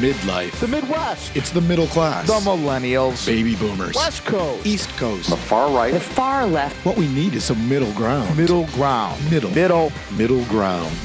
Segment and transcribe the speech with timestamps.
[0.00, 0.52] midlife.
[0.60, 1.36] The Midwest.
[1.36, 2.26] It's the middle class.
[2.26, 3.26] The millennials.
[3.26, 3.94] baby boomers.
[3.94, 4.66] West Coast.
[4.66, 5.28] East Coast.
[5.28, 5.92] The far right.
[5.92, 6.74] The far left.
[6.86, 8.34] What we need is some middle ground.
[8.36, 9.20] Middle ground.
[9.30, 9.50] Middle.
[9.50, 9.92] Middle.
[10.16, 10.96] Middle ground.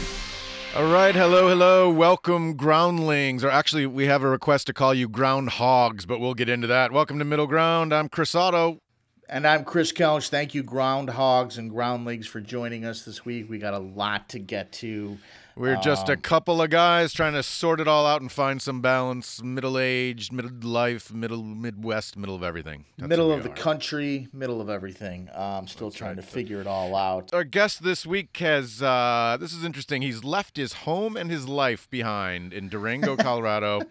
[0.76, 1.90] All right, hello, hello.
[1.90, 3.44] Welcome, groundlings.
[3.44, 6.92] Or actually, we have a request to call you groundhogs, but we'll get into that.
[6.92, 7.94] Welcome to Middle Ground.
[7.94, 8.80] I'm Chris Otto.
[9.28, 10.30] And I'm Chris Kelch.
[10.30, 13.50] Thank you, groundhogs and groundlings, for joining us this week.
[13.50, 15.18] We got a lot to get to.
[15.58, 18.82] We're just a couple of guys trying to sort it all out and find some
[18.82, 19.42] balance.
[19.42, 22.84] Middle aged, middle life, middle Midwest, middle of everything.
[22.98, 23.56] That's middle of the are.
[23.56, 25.30] country, middle of everything.
[25.34, 27.34] Um, still trying to figure it all out.
[27.34, 30.02] Our guest this week has, uh, this is interesting.
[30.02, 33.84] He's left his home and his life behind in Durango, Colorado,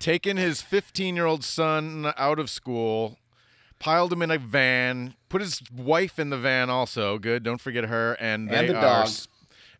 [0.00, 3.20] taken his 15 year old son out of school,
[3.78, 7.20] piled him in a van, put his wife in the van also.
[7.20, 8.14] Good, don't forget her.
[8.14, 9.08] And, And they the are dog.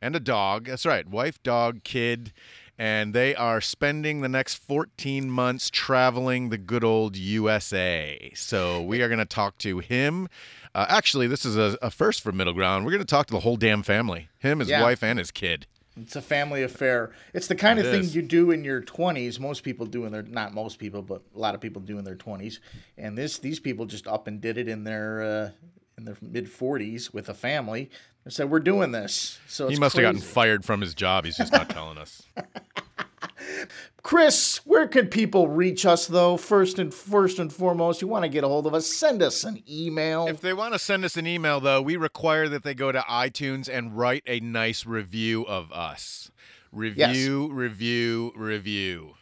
[0.04, 0.66] And a dog.
[0.66, 1.08] That's right.
[1.08, 2.32] Wife, dog, kid.
[2.76, 8.30] And they are spending the next 14 months traveling the good old USA.
[8.34, 10.29] So we are going to talk to him.
[10.74, 12.84] Uh, actually, this is a, a first for Middle Ground.
[12.84, 14.82] We're going to talk to the whole damn family him, his Yeah.
[14.82, 15.66] wife, and his kid.
[15.96, 17.12] It's a family affair.
[17.32, 18.14] It's the kind It of thing is.
[18.16, 19.38] you do in your 20s.
[19.40, 22.04] Most people do in their not most people, but a lot of people do in
[22.04, 22.59] their 20s.
[22.98, 25.51] And this these people just up and did it in their uh,
[25.96, 27.90] in their mid 40s with a family.
[28.24, 29.38] They said we're doing this.
[29.46, 31.24] So He must have gotten fired from his job.
[31.24, 32.22] He's just not telling us.
[34.02, 36.36] Chris, where could people reach us though?
[36.36, 39.45] First and first and foremost, you want to get a hold of us, send us
[39.45, 40.26] an email.
[40.26, 43.00] If they want to send us an email, though, we require that they go to
[43.00, 46.30] iTunes and write a nice review of us.
[46.70, 49.14] Review, review, review.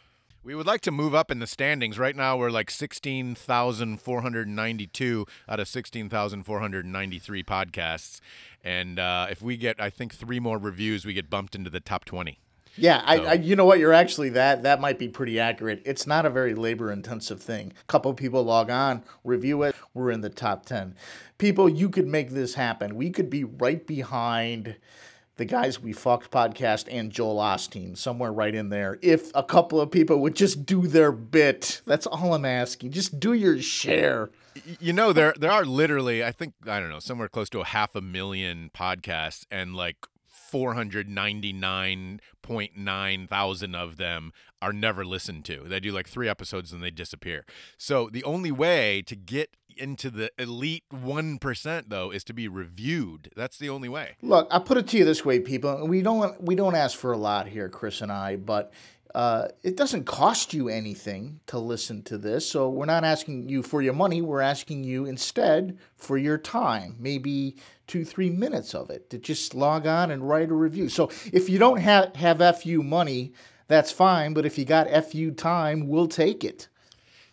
[0.45, 1.97] We would like to move up in the standings.
[1.97, 8.19] Right now, we're like 16,492 out of 16,493 podcasts.
[8.61, 11.79] And uh, if we get, I think, three more reviews, we get bumped into the
[11.79, 12.39] top 20.
[12.75, 13.79] yeah, I, I, you know what?
[13.79, 15.81] You're actually that that might be pretty accurate.
[15.85, 17.71] It's not a very labor intensive thing.
[17.81, 19.73] A couple people log on, review it.
[19.93, 20.95] We're in the top ten.
[21.37, 22.95] People, you could make this happen.
[22.95, 24.75] We could be right behind
[25.35, 28.99] the guys we fucked podcast and Joel Osteen, somewhere right in there.
[29.01, 32.91] If a couple of people would just do their bit, that's all I'm asking.
[32.91, 34.29] Just do your share.
[34.79, 37.65] You know, there there are literally, I think, I don't know, somewhere close to a
[37.65, 39.97] half a million podcasts, and like
[40.53, 45.63] 499.9 thousand of them are never listened to.
[45.65, 47.45] They do like three episodes and they disappear.
[47.77, 53.31] So the only way to get into the elite 1% though is to be reviewed.
[53.35, 54.17] That's the only way.
[54.21, 55.87] Look, I put it to you this way, people.
[55.87, 58.73] We don't we don't ask for a lot here, Chris and I, but
[59.13, 62.49] uh, it doesn't cost you anything to listen to this.
[62.49, 64.21] So we're not asking you for your money.
[64.23, 69.53] We're asking you instead for your time, maybe two three minutes of it to just
[69.53, 70.89] log on and write a review.
[70.89, 73.33] So if you don't have have fu money,
[73.67, 74.33] that's fine.
[74.33, 76.67] But if you got fu time, we'll take it.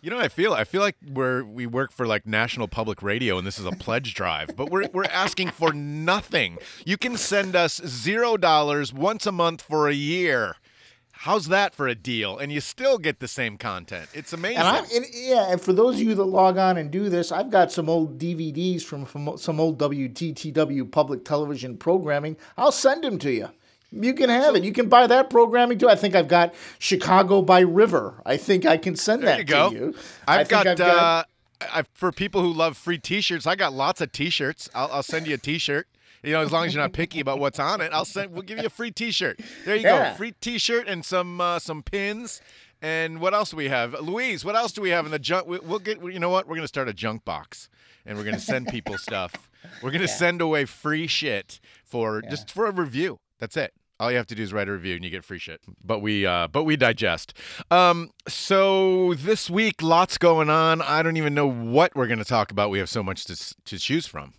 [0.03, 3.03] You know, what I feel I feel like we're we work for like National Public
[3.03, 6.57] Radio, and this is a pledge drive, but we're we're asking for nothing.
[6.83, 10.55] You can send us zero dollars once a month for a year.
[11.11, 12.35] How's that for a deal?
[12.35, 14.09] And you still get the same content.
[14.11, 14.57] It's amazing.
[14.57, 17.31] And I'm and, yeah, and for those of you that log on and do this,
[17.31, 22.37] I've got some old DVDs from, from some old WTTW public television programming.
[22.57, 23.49] I'll send them to you.
[23.91, 24.63] You can have it.
[24.63, 25.89] You can buy that programming too.
[25.89, 28.21] I think I've got Chicago by River.
[28.25, 29.69] I think I can send there that you go.
[29.69, 29.95] to you.
[30.27, 31.23] I've, got, think uh,
[31.61, 33.45] I, for people who love free T-shirts.
[33.45, 34.69] I got lots of T-shirts.
[34.73, 35.87] I'll, I'll send you a T-shirt.
[36.23, 38.31] You know, as long as you're not picky about what's on it, I'll send.
[38.31, 39.39] We'll give you a free T-shirt.
[39.65, 40.11] There you Yeah.
[40.11, 42.41] go, free T-shirt and some uh, some pins.
[42.83, 44.43] And what else do we have, Louise?
[44.45, 45.47] What else do we have in the junk?
[45.47, 46.01] we- We'll get.
[46.03, 46.47] You know what?
[46.47, 47.69] We're gonna start a junk box,
[48.05, 49.33] and we're gonna send people stuff.
[49.81, 53.19] We're gonna send away free shit for just for a review.
[53.39, 53.73] That's it.
[54.01, 55.61] All you have to do is write a review and you get free shit.
[55.83, 57.33] But we uh but we digest.
[57.69, 60.81] Um so this week lots going on.
[60.81, 62.69] I don't even know what we're going to talk about.
[62.71, 63.35] We have so much to
[63.65, 64.33] to choose from.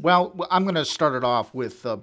[0.00, 1.96] Well, I'm going to start it off with uh,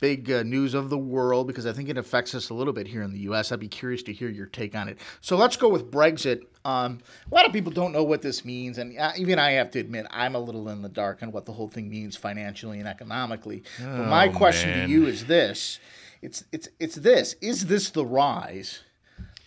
[0.00, 2.88] big uh, news of the world because I think it affects us a little bit
[2.88, 3.52] here in the U.S.
[3.52, 4.98] I'd be curious to hear your take on it.
[5.20, 6.40] So let's go with Brexit.
[6.64, 6.98] Um,
[7.30, 9.78] a lot of people don't know what this means, and uh, even I have to
[9.78, 12.88] admit I'm a little in the dark on what the whole thing means financially and
[12.88, 13.62] economically.
[13.80, 14.88] but my Oh, question man.
[14.88, 15.78] to you is this:
[16.22, 17.34] It's it's it's this.
[17.40, 18.80] Is this the rise?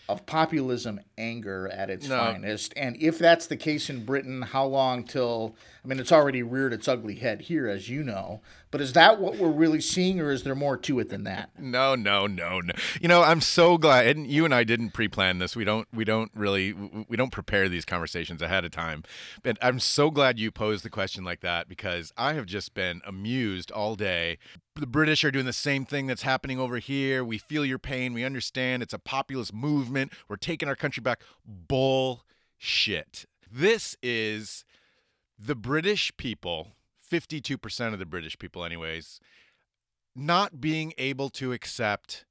[0.10, 2.18] Of populism, anger at its No.
[2.18, 5.56] finest, and if that's the case in Britain, how long till?
[5.86, 8.42] I mean, it's already reared its ugly head here, as you know.
[8.72, 11.52] But is that what we're really seeing, or is there more to it than that?
[11.60, 12.74] No, no, no, no.
[13.00, 15.56] You know, I'm so glad and you and I didn't pre-plan this.
[15.56, 19.04] We don't we don't really we don't prepare these conversations ahead of time.
[19.44, 23.00] But I'm so glad you posed the question like that because I have just been
[23.06, 24.40] amused all day
[24.82, 27.24] the British are doing the same thing that's happening over here.
[27.24, 28.14] We feel your pain.
[28.14, 30.12] We understand it's a populist movement.
[30.28, 31.22] We're taking our country back.
[31.46, 33.26] Bullshit.
[33.50, 34.66] This is
[35.38, 36.70] the British people,
[37.12, 39.20] 52% of the British people, anyways,
[40.16, 42.26] not being able to accept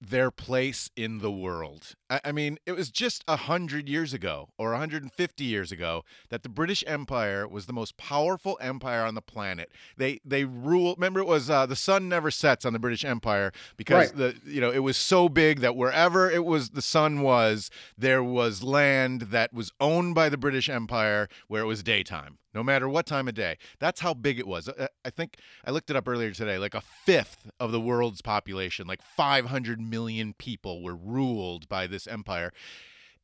[0.00, 1.96] their place in the world.
[2.14, 6.42] I, I mean, it was just a hundred years ago or 150 years ago that
[6.42, 9.70] the British Empire was the most powerful empire on the planet.
[9.96, 10.94] They they rule.
[10.96, 14.16] Remember, it was uh, the sun never sets on the British Empire because Right.
[14.16, 18.22] the you know it was so big that wherever it was the sun was, there
[18.22, 22.88] was land that was owned by the British Empire where it was daytime no matter
[22.88, 23.58] what time of day.
[23.80, 24.68] That's how big it was.
[24.68, 26.56] I- I think I looked it up earlier today.
[26.56, 32.03] Like a fifth of the world's population, like 500 million people, were ruled by this
[32.06, 32.52] empire.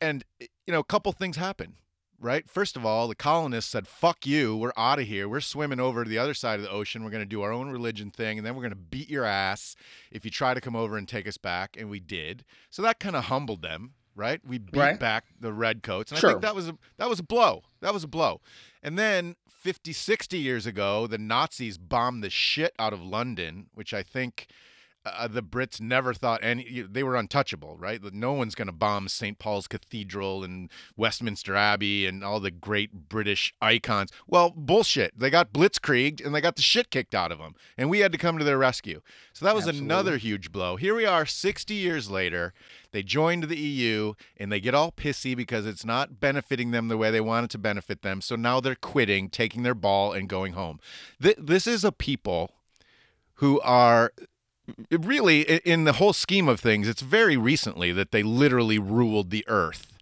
[0.00, 1.74] And, you know, a couple things happened,
[2.18, 2.48] right?
[2.48, 5.28] First of all, the colonists said, fuck you, we're out of here.
[5.28, 7.04] We're swimming over to the other side of the ocean.
[7.04, 9.24] We're going to do our own religion thing, and then we're going to beat your
[9.24, 9.76] ass
[10.10, 11.76] if you try to come over and take us back.
[11.78, 12.44] And we did.
[12.70, 13.92] So that kind of humbled them.
[14.16, 15.00] Right, we beat Right.
[15.00, 17.62] back the redcoats, and I think that was a that was a blow.
[17.80, 18.42] That was a blow.
[18.82, 23.94] And then 50, 60 years ago, the Nazis bombed the shit out of London, which
[23.94, 24.48] I think
[25.04, 28.00] uh, the Brits never thought any they were untouchable, right?
[28.12, 29.38] No one's going to bomb St.
[29.38, 34.10] Paul's Cathedral and Westminster Abbey and all the great British icons.
[34.26, 35.18] Well, bullshit.
[35.18, 38.12] They got blitzkrieged and they got the shit kicked out of them, and we had
[38.12, 39.00] to come to their rescue.
[39.32, 40.76] So that was another huge blow.
[40.76, 42.52] Here we are 60 years later.
[42.92, 46.98] They joined the EU and they get all pissy because it's not benefiting them the
[46.98, 48.20] way they want it to benefit them.
[48.20, 50.80] So now they're quitting, taking their ball and going home.
[51.22, 52.50] Th- this is a people
[53.34, 54.12] who are
[54.90, 59.44] really in the whole scheme of things it's very recently that they literally ruled the
[59.48, 59.98] earth.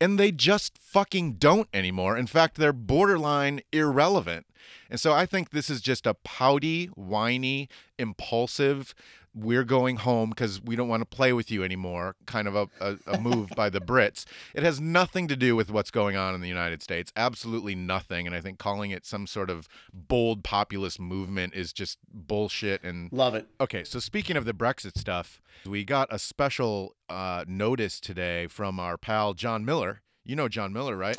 [0.00, 2.16] And they just fucking don't anymore.
[2.16, 4.46] In fact they're borderline irrelevant.
[4.90, 7.68] And so i think this is just a pouty whiny
[7.98, 8.94] impulsive
[9.34, 12.68] we're going home because we don't want to play with you anymore kind of a,
[12.80, 14.24] a, a move by the brits
[14.54, 18.26] it has nothing to do with what's going on in the united states absolutely nothing
[18.26, 23.10] and i think calling it some sort of bold populist movement is just bullshit and
[23.12, 23.46] Love it.
[23.60, 28.80] Okay, so speaking of the Brexit stuff, we got a special uh, notice today from
[28.80, 30.02] our pal John Miller.
[30.24, 31.18] You know John Miller, right?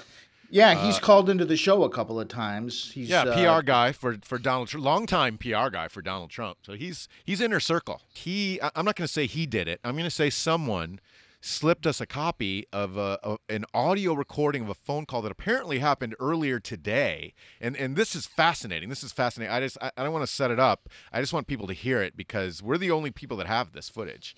[0.50, 2.92] Yeah, he's called into the show a couple of times.
[2.94, 6.60] He's Yeah, uh, PR guy for for Donald Trump, longtime PR guy for Donald Trump.
[6.64, 8.02] So he's he's inner circle.
[8.14, 9.80] He, I'm not going to say he did it.
[9.84, 11.00] I'm going to say someone
[11.46, 15.80] slipped us a copy of a, an audio recording of a phone call that apparently
[15.80, 17.34] happened earlier today.
[17.60, 18.90] And and this is fascinating.
[18.90, 19.54] This is fascinating.
[19.54, 20.88] I just I, I don't want to set it up.
[21.12, 23.90] I just want people to hear it because we're the only people that have this
[23.90, 24.36] footage.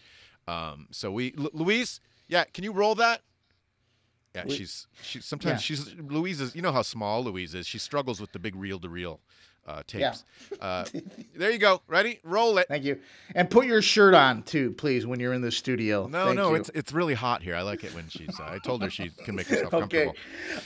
[0.48, 3.22] Um, so we, Lu- Louise, yeah, can you roll that?
[4.35, 5.21] Yeah, she's she.
[5.21, 5.75] Sometimes Yeah.
[5.75, 6.55] she's Louise is.
[6.55, 7.65] You know how small Louise is.
[7.67, 9.21] She struggles with the big reel to reel
[9.65, 10.23] uh, tapes.
[10.59, 10.85] Uh,
[11.35, 11.81] there you go.
[11.88, 12.19] Ready?
[12.23, 12.67] Roll it.
[12.67, 13.00] Thank you.
[13.33, 16.07] And put your shirt on too, please, when you're in the studio.
[16.07, 16.56] No, Thank no, you.
[16.56, 17.56] it's it's really hot here.
[17.56, 18.39] I like it when she's.
[18.39, 20.06] Uh, I told her she can make herself okay.
[20.06, 20.15] comfortable.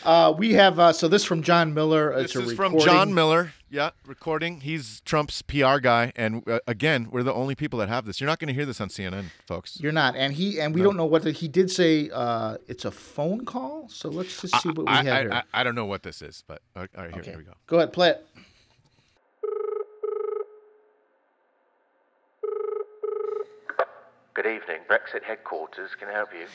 [0.04, 2.12] Uh, we have uh, so this from John Miller.
[2.12, 2.78] It's This a is from.
[2.80, 3.54] John Miller.
[3.72, 4.62] Yeah, recording.
[4.62, 8.20] He's Trump's PR guy, and uh, again, we're the only people that have this.
[8.20, 9.80] You're not going to hear this on CNN, folks.
[9.80, 12.10] You're not, and he and we don't know what the, he did say.
[12.12, 13.88] Uh, it's a phone call.
[13.88, 15.34] So let's just see what we I, have I, here.
[15.34, 17.54] I, I don't know what this is, but all right, here, okay, here we go.
[17.68, 18.26] Go ahead, play it.
[24.42, 25.90] Good evening, Brexit headquarters.
[26.00, 26.46] Can I help you?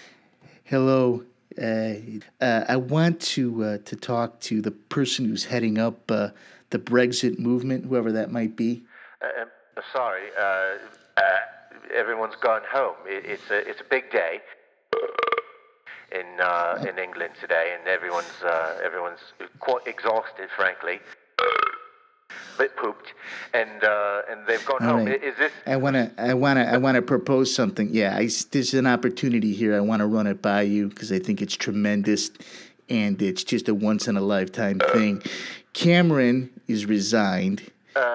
[0.64, 1.22] Hello.
[1.60, 1.96] Uh,
[2.42, 6.30] uh, I want to uh, to talk to the person who's heading up uh,
[6.70, 8.84] the Brexit movement, whoever that might be.
[9.20, 9.48] Uh, um,
[9.92, 10.78] sorry, uh,
[11.18, 11.22] uh,
[11.94, 12.96] everyone's gone home.
[13.06, 14.40] It, it's a it's a big day
[16.10, 19.20] in uh, in England today, and everyone's uh, everyone's
[19.60, 21.00] quite exhausted, frankly.
[22.84, 23.14] Pooped,
[23.54, 25.06] and uh, and they've gone All home.
[25.06, 25.20] right.
[25.22, 25.52] I- Is this?
[25.66, 27.88] I want to I want to I want to propose something.
[27.90, 29.74] Yeah, I, there's an opportunity here.
[29.74, 32.30] I want to run it by you because I think it's tremendous,
[32.90, 35.22] and it's just a once in a lifetime thing.
[35.72, 37.62] Cameron is resigned,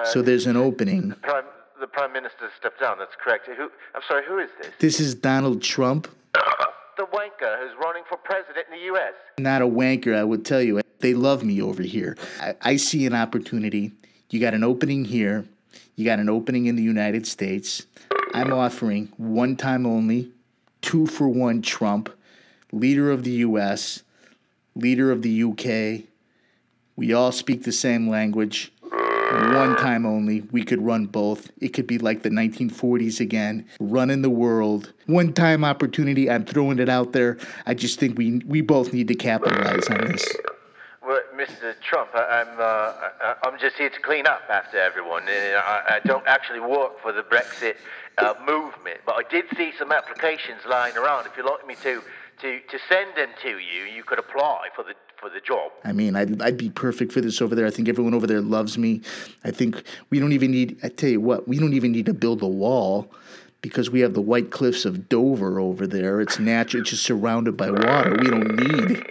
[0.04, 1.14] so there's an opening.
[1.22, 1.44] Prime,
[1.80, 2.98] the prime minister stepped down.
[2.98, 3.48] That's correct.
[3.48, 3.70] Who?
[3.94, 4.22] I'm sorry.
[4.28, 4.70] Who is this?
[4.78, 6.06] This is Donald Trump.
[6.96, 9.14] The wanker who's running for president in the U.S.
[9.38, 10.82] Not a wanker, I would tell you.
[10.98, 12.14] They love me over here.
[12.42, 13.92] I, I see an opportunity.
[14.30, 15.44] You got an opening here.
[15.96, 17.86] You got an opening in the United States.
[18.32, 20.30] I'm offering one time only,
[20.82, 22.10] two for one Trump,
[22.72, 24.04] leader of the U.S.,
[24.76, 26.06] leader of the UK.
[26.94, 28.72] We all speak the same language.
[28.90, 30.42] One time only.
[30.52, 31.50] We could run both.
[31.60, 34.92] It could be like the 1940s again, running the world.
[35.06, 36.30] One time opportunity.
[36.30, 37.38] I'm throwing it out there.
[37.66, 40.26] I just think we we both need to capitalize on this.
[41.40, 41.74] Mr.
[41.80, 42.10] Trump.
[42.14, 45.22] I, I'm uh, I'm just here to clean up after everyone.
[45.26, 47.76] I, I don't actually work for the Brexit
[48.18, 51.26] uh, movement, but I did see some applications lying around.
[51.26, 52.02] If you'd like me to
[52.42, 55.72] to to send them to you, you could apply for the for the job.
[55.84, 57.66] I mean, I'd, I'd be perfect for this over there.
[57.66, 59.02] I think everyone over there loves me.
[59.44, 62.14] I think we don't even need, I tell you what, we don't even need to
[62.14, 63.12] build a wall
[63.60, 66.22] because we have the white cliffs of Dover over there.
[66.22, 68.16] It's natural, it's just surrounded by water.
[68.18, 69.04] We don't need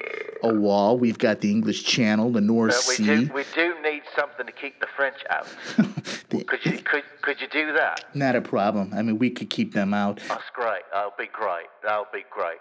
[0.44, 0.98] a wall.
[0.98, 3.26] We've got the English Channel, the North But we Sea.
[3.26, 5.48] do we do need something to keep the French out.
[6.30, 8.06] could you could could you do that?
[8.14, 8.94] Not a problem.
[8.94, 10.20] I mean, we could keep them out.
[10.28, 10.84] That's great.
[10.94, 11.68] That'll be great.
[11.84, 12.58] That'll be great.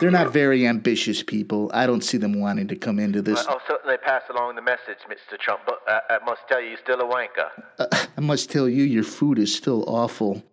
[0.00, 1.70] They're not very ambitious people.
[1.72, 3.46] I don't see them wanting to come into this.
[3.46, 5.38] I'll certainly pass along the message, Mr.
[5.38, 5.60] Trump.
[5.66, 8.08] But uh, I must tell you, you're still a wanker.
[8.16, 10.42] I must tell you, your food is still awful.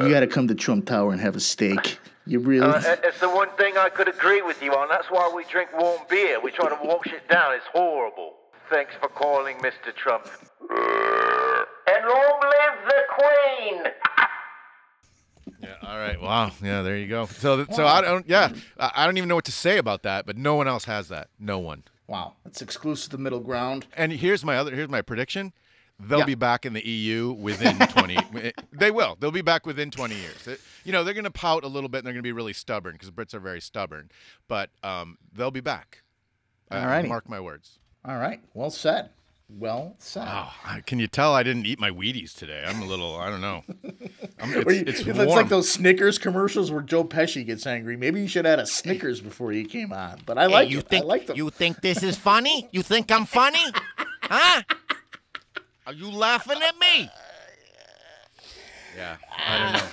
[0.00, 1.98] You got to come to Trump Tower and have a steak.
[2.26, 2.66] You really?
[2.66, 4.88] Uh, it's the one thing I could agree with you on.
[4.88, 6.40] That's why we drink warm beer.
[6.40, 7.54] We try to wash it down.
[7.54, 8.34] It's horrible.
[8.68, 9.94] Thanks for calling, Mr.
[9.94, 10.28] Trump.
[11.88, 13.82] And long live the Queen!
[15.62, 15.74] Yeah.
[15.82, 16.20] All right.
[16.20, 16.50] Wow.
[16.62, 16.82] Yeah.
[16.82, 17.26] There you go.
[17.26, 18.28] So, so I don't.
[18.28, 18.52] Yeah.
[18.78, 20.26] I I don't even know what to say about that.
[20.26, 21.28] But no one else has that.
[21.38, 21.84] No one.
[22.08, 23.86] wow, it's exclusive to middle ground.
[23.96, 24.74] And here's my other.
[24.74, 25.52] Here's my prediction.
[25.98, 26.24] They'll Yeah.
[26.26, 28.18] be back in the EU within 20.
[28.72, 29.16] they will.
[29.18, 30.46] They'll be back within 20 years.
[30.46, 32.32] It- you know, they're going to pout a little bit and they're going to be
[32.32, 34.10] really stubborn because Brits are very stubborn.
[34.46, 36.02] But um, they'll be back.
[36.70, 37.08] Uh, Alrighty.
[37.08, 37.78] Mark my words.
[38.04, 39.10] All right, well said.
[39.48, 40.26] Well said.
[40.28, 40.52] Oh,
[40.86, 42.64] can you tell I didn't eat my Wheaties today?
[42.66, 43.16] I'm a little.
[43.16, 43.62] I don't know.
[44.40, 45.28] I'm, Were you- it's, it's it's warm.
[45.30, 47.96] like those Snickers commercials where Joe Pesci gets angry.
[47.96, 50.20] Maybe you should have had a Snickers before you came on.
[50.26, 50.88] But I like you it.
[50.88, 51.36] think I like them.
[51.36, 52.68] you think this is funny?
[52.72, 53.64] You think I'm funny?
[54.28, 54.62] Huh?
[55.86, 57.08] Are you laughing at me?
[58.96, 59.16] Yeah,
[59.46, 59.88] I don't know.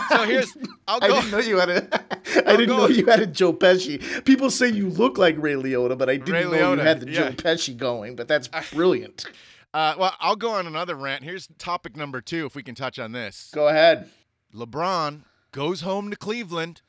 [0.10, 0.56] So here's.
[0.88, 1.14] I'll I go.
[1.16, 2.04] didn't know you had a.
[2.48, 4.24] I didn't know you had a Joe Pesci.
[4.24, 7.10] People say you look like Ray Liotta, but I didn't Ray know you had the
[7.10, 7.30] yeah.
[7.30, 8.16] Joe Pesci going.
[8.16, 9.26] But that's brilliant.
[9.72, 11.22] Uh, well, I'll go on another rant.
[11.22, 13.50] Here's topic number two, if we can touch on this.
[13.54, 14.10] Go ahead.
[14.54, 15.20] LeBron
[15.52, 16.80] goes home to Cleveland,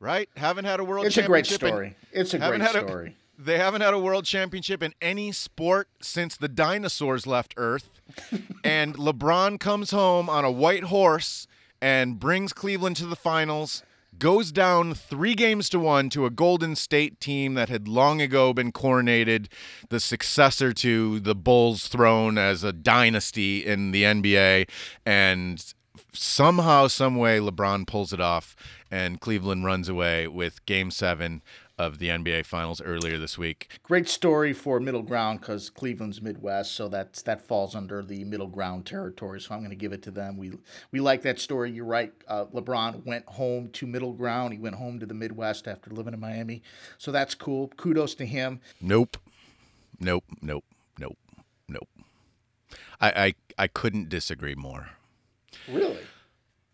[0.00, 0.28] right?
[0.36, 1.96] Haven't had a world It's a great championship in- story.
[2.12, 3.16] It's a great had a- story.
[3.38, 7.90] they haven't had a world championship in any sport since the dinosaurs left Earth.
[8.64, 11.46] And LeBron comes home on a white horse
[11.80, 13.82] and brings Cleveland to the finals.
[14.16, 18.52] Goes down three games to one to a Golden State team that had long ago
[18.52, 19.48] been coronated
[19.88, 24.68] the successor to the Bulls' throne as a dynasty in the NBA.
[25.04, 25.74] And
[26.12, 28.54] somehow, some way, LeBron pulls it off,
[28.88, 31.42] and Cleveland runs away with Game Seven
[31.78, 33.68] of the NBA Finals earlier this week.
[33.82, 38.46] Great story for middle ground because Cleveland's Midwest, so that's that falls under the middle
[38.46, 39.40] ground territory.
[39.40, 40.36] So I'm going to give it to them.
[40.36, 40.52] We
[40.92, 41.72] we like that story.
[41.72, 42.12] You're right.
[42.28, 44.52] Uh, LeBron went home to middle ground.
[44.52, 46.62] He went home to the Midwest after living in Miami,
[46.98, 47.68] so that's cool.
[47.76, 48.60] Kudos to him.
[48.80, 49.16] Nope,
[49.98, 50.64] nope, nope,
[50.98, 51.18] nope,
[51.68, 51.88] nope.
[53.00, 54.90] I I, I couldn't disagree more.
[55.68, 55.98] Really?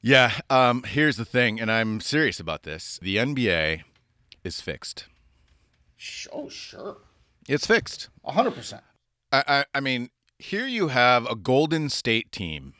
[0.02, 0.33] Yeah.
[0.50, 0.83] Um.
[0.83, 2.99] Here's the thing, and I'm serious about this.
[3.02, 3.83] The NBA
[4.45, 5.07] is fixed.
[6.33, 6.99] Oh sure,
[7.49, 8.09] It's fixed.
[8.25, 8.83] hundred percent.
[9.33, 12.75] I, I, I mean, here you have a Golden State team.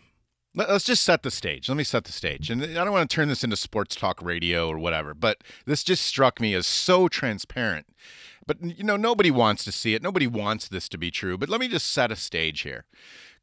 [0.55, 1.69] Let, us just set the stage.
[1.69, 2.51] Let me set the stage.
[2.51, 5.85] And I don't want to turn this into sports talk radio or whatever, but this
[5.85, 7.87] just struck me as so transparent.
[8.47, 10.03] But, you know, nobody wants to see it.
[10.03, 11.39] Nobody wants this to be true.
[11.39, 12.85] But let me just set a stage here.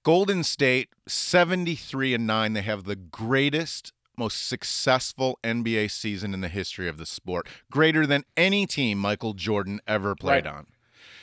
[0.04, 2.54] Golden State, 73 and 9.
[2.54, 8.06] They have the greatest, most successful NBA season in the history of the sport, greater
[8.08, 10.54] than any team Michael Jordan ever played Right.
[10.54, 10.68] on.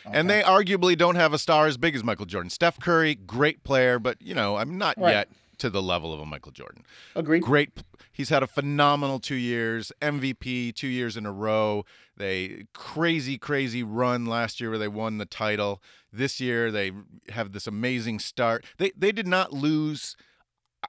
[0.06, 2.50] And they arguably don't have a star as big as Michael Jordan.
[2.50, 5.12] Steph Curry, great player, but you know, I'm not Right.
[5.12, 6.84] yet to the level of a Michael Jordan.
[7.14, 7.42] Agreed.
[7.42, 7.70] Great.
[8.12, 11.84] He's had a phenomenal two years, MVP two years in a row.
[12.16, 15.82] They crazy, crazy run last year where they won the title.
[16.12, 16.92] This year they
[17.30, 18.64] have this amazing start.
[18.78, 20.16] They they did not lose.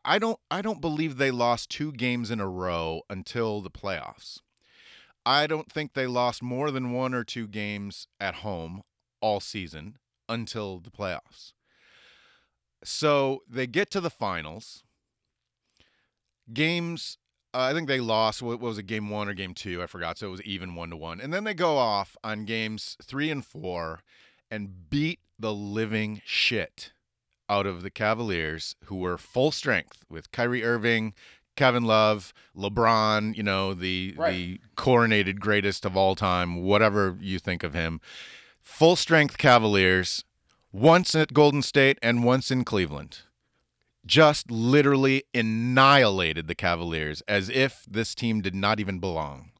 [0.03, 4.39] I don't I don't believe they lost two games in a row until the playoffs.
[5.25, 8.83] I don't think they lost more than one or two games at home
[9.21, 9.97] all season
[10.29, 11.53] until the playoffs.
[12.83, 14.83] So they get to the finals.
[16.53, 17.17] Games,
[17.55, 18.43] uh, I think they lost.
[18.43, 19.81] What was it, game one or game two?
[19.81, 20.19] I forgot.
[20.19, 21.19] So it was even one to one.
[21.19, 24.01] And then they go off on games three and four
[24.51, 26.93] and beat the living shit
[27.49, 31.13] out of the Cavaliers, who were full strength with Kyrie Irving,
[31.55, 34.31] Kevin Love, LeBron, you know, the Right.
[34.33, 38.01] the coronated greatest of all time, whatever you think of him.
[38.61, 40.23] Full strength Cavaliers,
[40.71, 43.19] once at Golden State and once in Cleveland.
[44.05, 49.51] Just literally annihilated the Cavaliers as if this team did not even belong.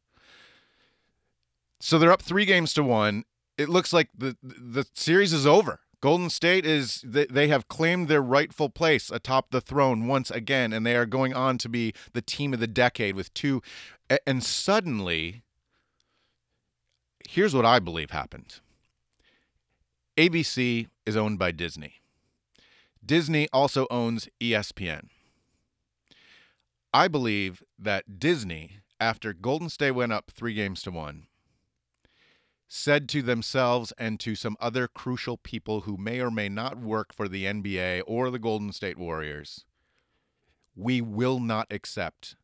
[1.80, 3.24] So they're up three games to one.
[3.58, 5.80] it looks like the the series is over.
[6.06, 10.86] Golden State is they, have claimed their rightful place atop the throne once again, and
[10.86, 13.64] they are going on to be the team of the decade with two.
[14.28, 15.42] And suddenly,
[17.28, 18.60] here's what I believe happened.
[20.16, 21.96] ABC is owned by Disney.
[23.04, 25.08] Disney also owns ESPN.
[26.94, 31.26] I believe that Disney, after Golden State went up three games to one,
[32.76, 37.14] said to themselves and to some other crucial people who may or may not work
[37.14, 39.64] for the NBA or the Golden State Warriors,
[40.76, 42.36] we will not accept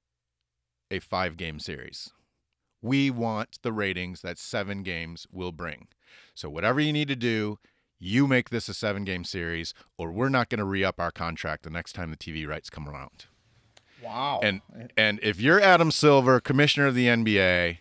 [0.90, 2.14] a five game series.
[2.82, 5.90] We want the ratings that seven games will bring.
[6.34, 7.60] So, whatever you need to do,
[8.00, 11.12] you make this a seven game series, or we're not going to re up our
[11.12, 13.26] contract the next time the TV rights come around.
[14.02, 14.40] Wow.
[14.42, 14.62] And
[14.96, 17.80] and if you're Adam Silver, commissioner of the NBA,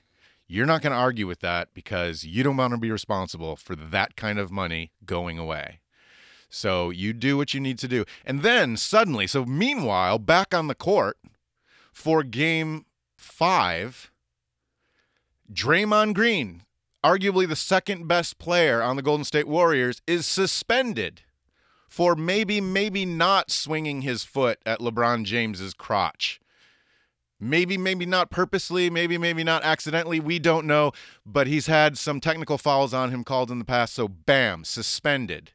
[0.50, 3.76] you're not going to argue with that because you don't want to be responsible for
[3.76, 5.78] that kind of money going away.
[6.48, 8.04] So you do what you need to do.
[8.26, 11.18] And then suddenly, so meanwhile, back on the court
[11.92, 14.10] for game 5,
[15.52, 16.64] Draymond Green,
[17.04, 21.22] arguably the second best player on the Golden State Warriors, is suspended
[21.88, 26.40] for maybe, maybe not swinging his foot at LeBron James's crotch.
[27.40, 30.20] Maybe, maybe not purposely, maybe, maybe not accidentally.
[30.20, 30.92] We don't know.
[31.24, 33.94] But he's had some technical fouls on him called in the past.
[33.94, 35.52] So, bam, suspended.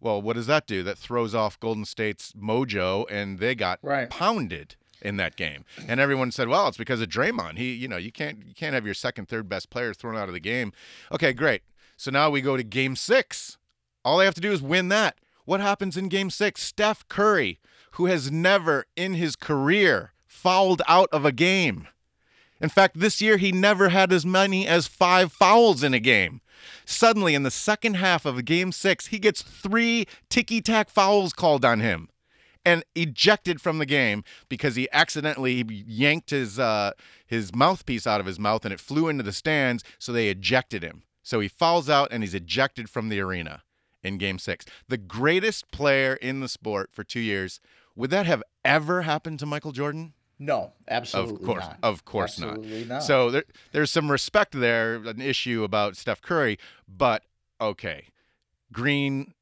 [0.00, 0.82] Well, what does that do?
[0.82, 4.08] That throws off Golden State's mojo, and they got Right.
[4.08, 5.64] pounded in that game.
[5.86, 7.58] And everyone said, "Well, it's because of Draymond.
[7.58, 10.28] He, you know, you can't you can't have your second, third best player thrown out
[10.28, 10.72] of the game."
[11.12, 11.62] Okay, great.
[11.98, 13.58] So now we go to Game Six.
[14.04, 15.18] All they have to do is win that.
[15.44, 16.62] What happens in Game Six?
[16.62, 17.60] Steph Curry,
[17.92, 21.88] who has never in his career fouled out of a game.
[22.60, 26.40] In fact, this year he never had as many as five fouls in a game.
[26.84, 31.64] Suddenly, in the second half of game six, he gets three ticky tack fouls called
[31.64, 32.08] on him
[32.64, 36.92] and ejected from the game because he accidentally yanked his uh,
[37.26, 39.82] his mouthpiece out of his mouth and it flew into the stands.
[39.98, 41.02] So they ejected him.
[41.22, 43.62] So he fouls out and he's ejected from the arena
[44.02, 44.64] in game six.
[44.88, 47.60] The greatest player in the sport for two years.
[47.96, 50.12] Would that have ever happened to Michael Jordan?
[50.42, 51.78] No, absolutely Of course, not.
[51.82, 52.88] of course Absolutely not.
[52.88, 53.02] not.
[53.04, 57.22] So there, there's some respect there, an issue about Steph Curry, but
[57.60, 58.06] okay,
[58.72, 59.34] Green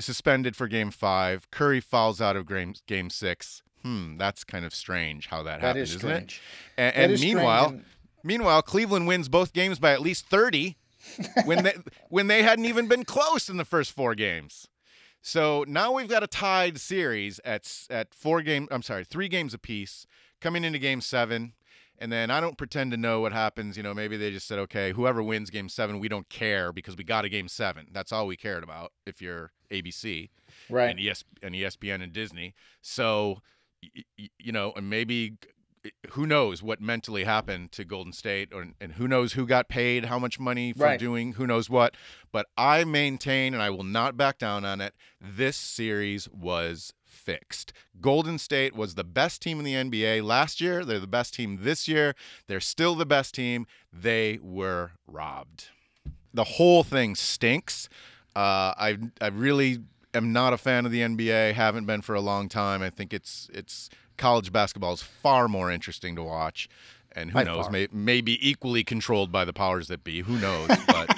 [0.00, 1.50] suspended for Game Five.
[1.50, 3.62] Curry falls out of Game Game Six.
[3.82, 6.40] Hmm, that's kind of strange how that, That happened, is isn't strange.
[6.76, 6.80] it?
[6.80, 7.84] And, and is meanwhile, and-
[8.22, 10.76] meanwhile, Cleveland wins both games by at least thirty
[11.44, 11.74] when they
[12.08, 14.66] when they hadn't even been close in the first four games.
[15.26, 18.68] So now we've got a tied series at at four game.
[18.70, 20.06] I'm sorry, three games apiece
[20.38, 21.54] coming into Game Seven,
[21.98, 23.78] and then I don't pretend to know what happens.
[23.78, 26.94] You know, maybe they just said, okay, whoever wins Game Seven, we don't care because
[26.94, 27.86] we got a Game Seven.
[27.90, 28.92] That's all we cared about.
[29.06, 30.28] If you're ABC,
[30.68, 30.90] Right.
[30.90, 33.38] and ES and ESPN and Disney, so
[34.38, 35.38] you know, and maybe
[36.10, 40.06] who knows what mentally happened to Golden State, or, and who knows who got paid
[40.06, 40.98] how much money for Right.
[40.98, 41.94] doing who knows what.
[42.32, 44.94] But I maintain, and I will not back down on it.
[45.20, 47.72] This series was fixed.
[48.00, 50.84] Golden State was the best team in the NBA last year.
[50.84, 52.14] They're the best team this year.
[52.46, 53.66] They're still the best team.
[53.92, 55.68] They were robbed.
[56.32, 57.88] The whole thing stinks.
[58.34, 59.78] Uh, I I really
[60.12, 61.52] am not a fan of the NBA.
[61.54, 62.82] Haven't been for a long time.
[62.82, 66.68] I think it's it's college basketball is far more interesting to watch,
[67.12, 70.22] and who By knows, may, may be equally controlled by the powers that be.
[70.22, 70.68] Who knows?
[70.86, 71.16] But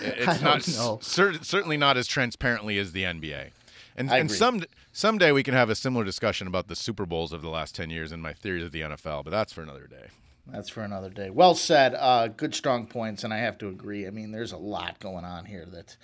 [0.00, 0.62] it's not
[1.04, 3.50] cer- certainly not as transparently as the NBA.
[3.96, 7.42] And, and some someday we can have a similar discussion about the Super Bowls of
[7.42, 9.24] the last ten years and my theories of the NFL.
[9.24, 10.06] But that's for another day.
[10.46, 11.30] That's for another day.
[11.30, 11.94] Well said.
[11.94, 14.06] Uh, good strong points, and I have to agree.
[14.06, 15.66] I mean, there's a lot going on here.
[15.66, 15.96] That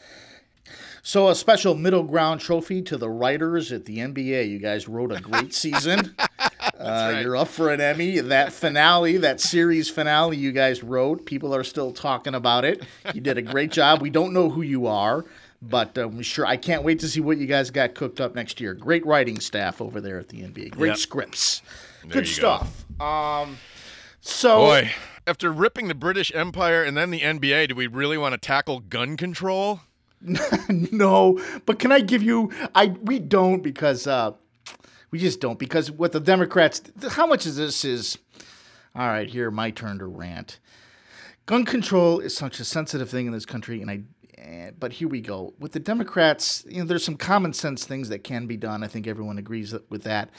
[1.03, 4.49] so a special middle ground trophy to the writers at the NBA.
[4.49, 6.15] You guys wrote a great season.
[6.79, 8.21] uh, You're up for an Emmy.
[8.21, 11.25] That finale, that series finale, you guys wrote.
[11.27, 12.83] People are still talking about it.
[13.15, 14.01] You did a great job.
[14.03, 15.25] We don't know who you are.
[15.61, 18.37] But uh, we sure I can't wait to see what you guys got cooked up
[18.37, 18.75] next year.
[18.75, 20.71] Great writing staff over there at the NBA.
[20.71, 20.97] Great Yep.
[20.99, 21.63] scripts.
[22.03, 22.59] There Good you go.
[22.61, 23.01] stuff.
[23.01, 23.59] Um,
[24.21, 24.91] so Boy,
[25.27, 28.79] after ripping the British Empire and then the NBA, do we really want to tackle
[28.79, 29.81] gun control?
[30.93, 32.51] No, but can I give you?
[32.75, 34.33] I we don't because uh,
[35.11, 36.83] we just don't because what the Democrats.
[37.11, 38.19] How much of this is?
[38.95, 40.59] All right, here my turn to rant.
[41.47, 44.03] Gun control is such a sensitive thing in this country, and I.
[44.37, 46.65] eh, But here we go with the Democrats.
[46.69, 48.83] You know, there's some common sense things that can be done.
[48.83, 50.31] I think everyone agrees with that.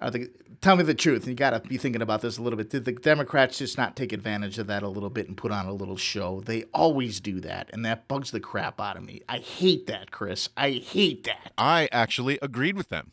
[0.00, 1.26] Are the, tell me the truth.
[1.26, 2.70] You got to be thinking about this a little bit.
[2.70, 5.66] Did the Democrats just not take advantage of that a little bit and put on
[5.66, 6.40] a little show?
[6.40, 9.20] They always do that, and that bugs the crap out of me.
[9.28, 10.48] I hate that, Chris.
[10.56, 11.52] I hate that.
[11.58, 13.12] I actually agreed with them.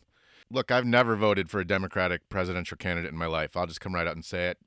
[0.50, 3.54] Look, I've never voted for a Democratic presidential candidate in my life.
[3.56, 4.58] I'll just come right out and say it.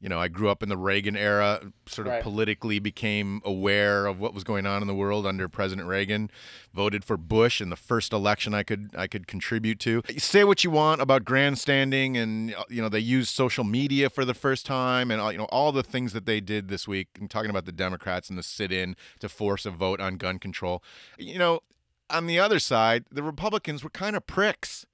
[0.00, 2.22] You know, I grew up in the Reagan era, sort of Right.
[2.22, 6.30] politically became aware of what was going on in the world under President Reagan.
[6.72, 10.02] Voted for Bush in the first election I could I could contribute to.
[10.16, 14.34] Say what you want about grandstanding and you know, they used social media for the
[14.34, 17.08] first time and all, you know all the things that they did this week.
[17.20, 20.82] I'm talking about the Democrats and the sit-in to force a vote on gun control.
[21.18, 21.60] You know,
[22.08, 24.86] on the other side, the Republicans were kind of pricks.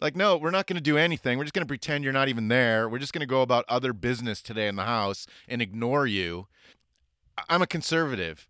[0.00, 1.36] Like, no, we're not going to do anything.
[1.36, 2.88] We're just going to pretend you're not even there.
[2.88, 6.46] We're just going to go about other business today in the House and ignore you.
[7.48, 8.48] I'm a conservative,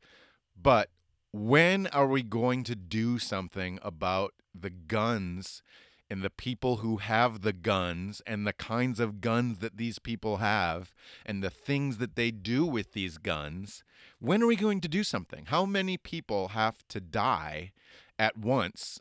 [0.60, 0.90] but
[1.32, 5.62] when are we going to do something about the guns
[6.08, 10.38] and the people who have the guns and the kinds of guns that these people
[10.38, 10.92] have
[11.24, 13.82] and the things that they do with these guns?
[14.20, 15.46] When are we going to do something?
[15.46, 17.72] How many people have to die
[18.18, 19.00] at once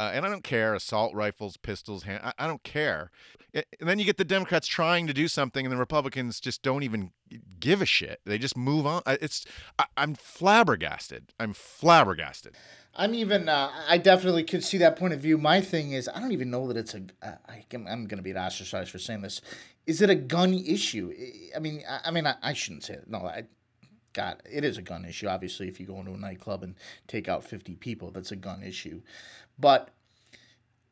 [0.00, 3.10] uh, and I don't care assault rifles, pistols, hand, I, I don't care.
[3.54, 6.62] A- And then you get the Democrats trying to do something, and the Republicans just
[6.62, 7.12] don't even
[7.60, 8.20] give a shit.
[8.24, 9.02] They just move on.
[9.06, 9.44] It's
[9.78, 11.32] I, I'm flabbergasted.
[11.40, 12.54] I'm flabbergasted.
[12.94, 13.48] I'm even.
[13.48, 15.38] Uh, I definitely could see that point of view.
[15.38, 17.02] My thing is, I don't even know that it's a.
[17.22, 17.36] Uh,
[17.70, 19.40] going to be ostracized for saying this.
[19.86, 21.12] Is it a gun issue?
[21.18, 23.04] I- I mean, I, I mean, I, I shouldn't say it.
[23.08, 23.44] No, I.
[24.14, 25.28] God, it is a gun issue.
[25.28, 26.74] Obviously, if you go into a nightclub and
[27.06, 29.00] take out 50 people, that's a gun issue.
[29.58, 29.90] But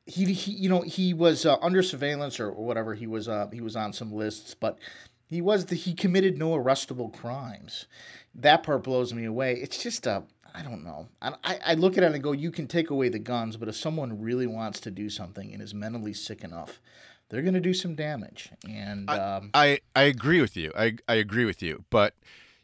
[0.07, 2.95] he, he you know, he was uh, under surveillance or, or whatever.
[2.95, 4.79] He was, uh, he was on some lists, but
[5.27, 7.87] he was the, he committed no arrestable crimes.
[8.35, 9.55] That part blows me away.
[9.55, 10.25] It's just a,
[10.55, 11.09] I don't know.
[11.21, 13.69] I, I I look at it and go, you can take away the guns, but
[13.69, 16.81] if someone really wants to do something and is mentally sick enough,
[17.29, 18.51] they're going to do some damage.
[18.67, 20.73] And um, I, I agree with you.
[20.77, 21.85] I, I agree with you.
[21.91, 22.15] But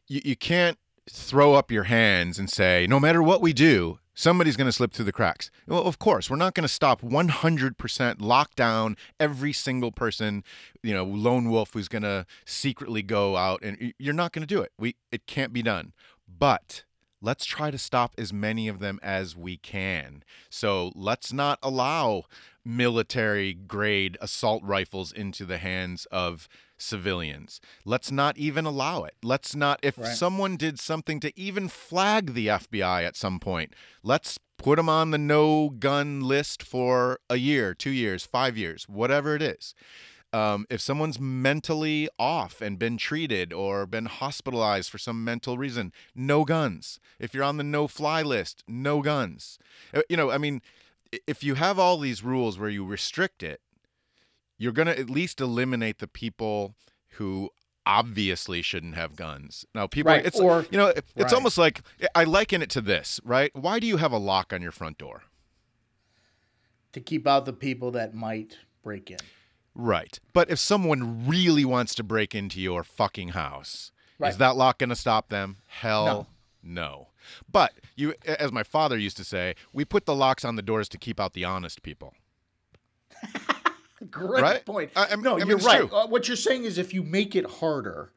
[0.06, 0.78] you, you can't
[1.10, 4.92] throw up your hands and say, no matter what we do, somebody's going to slip
[4.92, 5.50] through the cracks.
[5.66, 10.44] Well, of course, we're not going to stop 100% lock down every single person,
[10.82, 14.54] you know, lone wolf who's going to secretly go out and you're not going to
[14.54, 14.72] do it.
[14.78, 15.92] We it can't be done.
[16.28, 16.84] But
[17.20, 20.24] let's try to stop as many of them as we can.
[20.50, 22.24] So let's not allow
[22.64, 26.48] military grade assault rifles into the hands of
[26.82, 27.60] civilians.
[27.84, 29.14] Let's not even allow it.
[29.22, 30.16] Let's not, if Right.
[30.16, 35.10] someone did something to even flag the FBI at some point, let's put them on
[35.10, 39.74] the no gun list for a year, two years, five years, whatever it is.
[40.34, 45.92] Um, if someone's mentally off and been treated or been hospitalized for some mental reason,
[46.14, 46.98] no guns.
[47.18, 49.58] If you're on the no fly list, no guns.
[49.92, 50.62] Uh, You know, I mean,
[51.26, 53.60] if you have all these rules where you restrict it,
[54.62, 56.74] you're going to at least eliminate the people
[57.16, 57.50] who
[57.84, 59.64] obviously shouldn't have guns.
[59.74, 61.32] Now, people, Right, it's or- you know, it's right.
[61.32, 61.82] almost like
[62.14, 63.50] I liken it to this, right?
[63.56, 65.24] Why do you have a lock on your front door?
[66.92, 69.16] to keep out the people that might break in.
[69.74, 70.20] Right.
[70.34, 74.28] But if someone really wants to break into your fucking house, Right.
[74.28, 75.56] is that lock going to stop them?
[75.68, 76.28] Hell
[76.62, 77.08] no.
[77.50, 80.86] But you as my father used to say, we put the locks on the doors
[80.90, 82.12] to keep out the honest people.
[84.10, 84.64] Great Right?
[84.66, 84.90] point.
[84.96, 85.82] I- I no, I mean, you're right.
[85.92, 88.12] Uh, what you're saying is if you make it harder,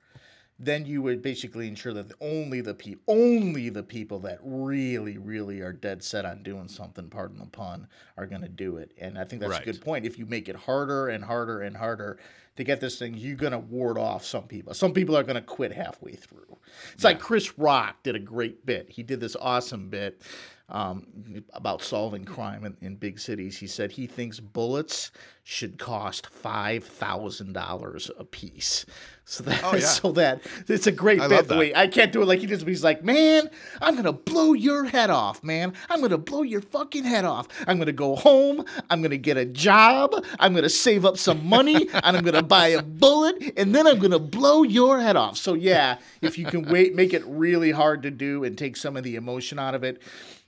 [0.58, 5.60] then you would basically ensure that only the pe- only the people that really, really
[5.60, 8.94] are dead set on doing something, pardon the pun, are going to do it.
[8.98, 9.62] And I think that's Right.
[9.62, 10.06] a good point.
[10.06, 12.18] If you make it harder and harder and harder
[12.56, 14.74] to get this thing, you're going to ward off some people.
[14.74, 16.58] Some people are going to quit halfway through.
[16.94, 18.90] It's like Chris Rock did a great bit.
[18.92, 20.22] He did this awesome bit
[20.70, 21.06] um,
[21.54, 23.58] about solving crime in, in big cities.
[23.58, 25.12] He said he thinks bullets
[25.44, 28.84] should cost five thousand dollars a piece.
[29.26, 29.80] So that, Oh, yeah.
[29.86, 31.50] so that it's a great I bit.
[31.50, 33.48] way I can't do it like he does, but he's like, man,
[33.80, 35.74] I'm gonna blow your head off, man.
[35.88, 37.48] I'm gonna blow your fucking head off.
[37.68, 38.66] I'm gonna go home.
[38.90, 40.16] I'm gonna get a job.
[40.40, 44.00] I'm gonna save up some money, and I'm gonna buy a bullet, and then I'm
[44.00, 45.38] gonna blow your head off.
[45.38, 48.98] So yeah, if you can wait, make it really hard to do, and take some
[48.98, 50.02] of the emotion out of it.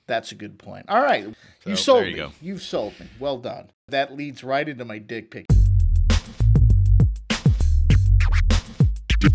[0.07, 0.85] That's a good point.
[0.87, 1.27] All right,
[1.65, 2.17] you sold you me.
[2.17, 2.31] Go.
[2.41, 3.07] You've sold me.
[3.19, 3.69] Well done.
[3.89, 5.45] That leads right into my dick pic.
[9.19, 9.33] Dick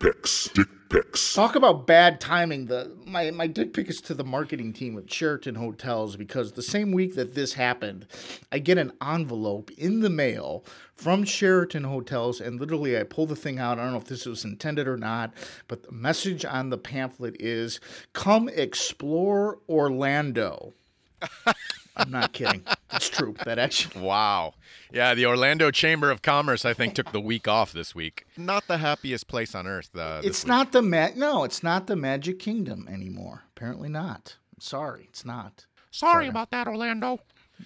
[0.00, 0.48] pics.
[0.54, 1.34] Dick pics.
[1.34, 2.66] Talk about bad timing.
[2.66, 6.62] The my my dick pic is to the marketing team at Sheraton Hotels because the
[6.62, 8.06] same week that this happened,
[8.52, 13.36] I get an envelope in the mail from Sheraton Hotels, and literally I pull the
[13.36, 13.78] thing out.
[13.78, 15.32] I don't know if this was intended or not,
[15.66, 17.80] but the message on the pamphlet is
[18.12, 20.74] "Come explore Orlando."
[21.96, 22.62] I'm not kidding.
[22.92, 23.34] It's true.
[23.44, 24.00] That actually.
[24.06, 24.54] Wow.
[24.92, 28.24] Yeah, the Orlando Chamber of Commerce, I think, took the week off this week.
[28.36, 29.90] Not the happiest place on earth.
[29.94, 30.48] Uh, this It's week.
[30.48, 33.44] not the ma- no, it's not the Magic Kingdom anymore.
[33.56, 34.36] Apparently not.
[34.54, 35.66] I'm sorry, it's not.
[35.90, 37.20] Sorry about that, Orlando.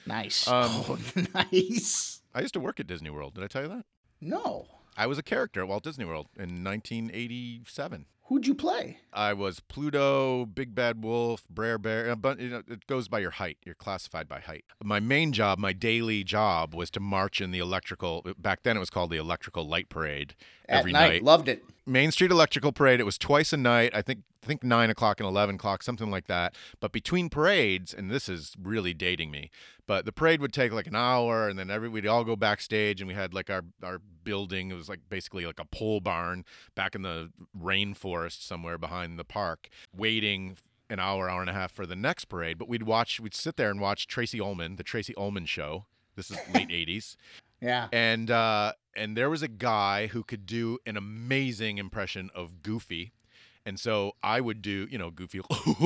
[0.07, 0.49] Nice.
[0.49, 0.99] Um, oh,
[1.35, 2.21] nice.
[2.35, 3.35] I used to work at Disney World.
[3.35, 3.85] Did I tell you that?
[4.21, 4.67] No.
[4.97, 8.07] I was a character at Walt Disney World in 1987.
[8.29, 9.01] Who'd you play?
[9.13, 12.17] I was Pluto, Big Bad Wolf, Brer Bear.
[12.17, 13.59] But you know, it goes by your height.
[13.67, 14.65] You're classified by height.
[14.83, 18.27] My main job, my daily job, was to march in the electrical.
[18.39, 20.35] Back then, it was called the Electrical Light Parade.
[20.69, 21.09] At every night.
[21.09, 21.23] night.
[21.23, 21.65] Loved it.
[21.87, 22.99] Main Street Electrical Parade.
[22.99, 23.95] It was twice a night.
[23.95, 26.55] I think think nine o'clock and eleven o'clock, something like that.
[26.81, 29.51] But between parades, and this is really dating me,
[29.87, 33.01] but the parade would take like an hour, and then every we'd all go backstage,
[33.01, 34.71] and we had like our our building.
[34.71, 39.25] It was like basically like a pole barn back in the rainforest somewhere behind the
[39.25, 40.57] park, waiting
[40.91, 42.59] an hour, hour and a half for the next parade.
[42.59, 45.87] But we'd watch, we'd sit there and watch Tracey Ullman, the Tracey Ullman Show.
[46.17, 47.17] This is late '80s
[47.61, 47.89] Yeah.
[47.93, 53.13] and uh, and there was a guy who could do an amazing impression of Goofy.
[53.67, 55.41] And so I would do, you know, Goofy,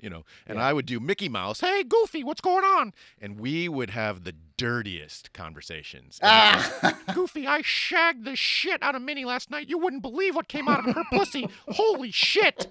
[0.00, 1.60] you know, and I would do Mickey Mouse.
[1.60, 2.94] Hey, Goofy, what's going on?
[3.20, 6.18] And we would have the dirtiest conversations.
[6.22, 6.98] It ah.
[7.14, 9.68] Goofy, I shagged the shit out of Minnie last night.
[9.68, 11.48] You wouldn't believe what came out of her pussy.
[11.68, 12.68] Holy shit!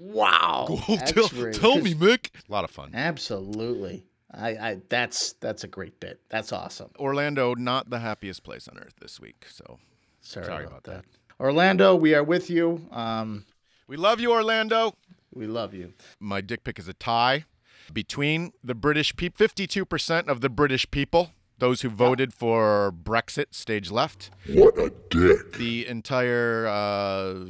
[0.00, 0.80] Wow.
[1.04, 2.30] tell, tell me, Mick.
[2.48, 2.92] A lot of fun.
[2.94, 4.06] Absolutely.
[4.34, 6.20] I, I that's that's a great bit.
[6.30, 6.90] That's awesome.
[6.98, 9.44] Orlando, not the happiest place on earth this week.
[9.50, 9.78] So
[10.22, 11.04] Sorry, Sorry about, about that.
[11.42, 12.86] Orlando, we are with you.
[12.92, 13.46] Um,
[13.88, 14.94] we love you, Orlando.
[15.34, 15.92] we love you.
[16.20, 17.46] My dick pic is a tie
[17.92, 19.48] between the British people.
[19.48, 24.30] 52% of the British people, those who voted for Brexit, stage left.
[24.46, 25.54] What a dick.
[25.54, 27.46] The entire uh,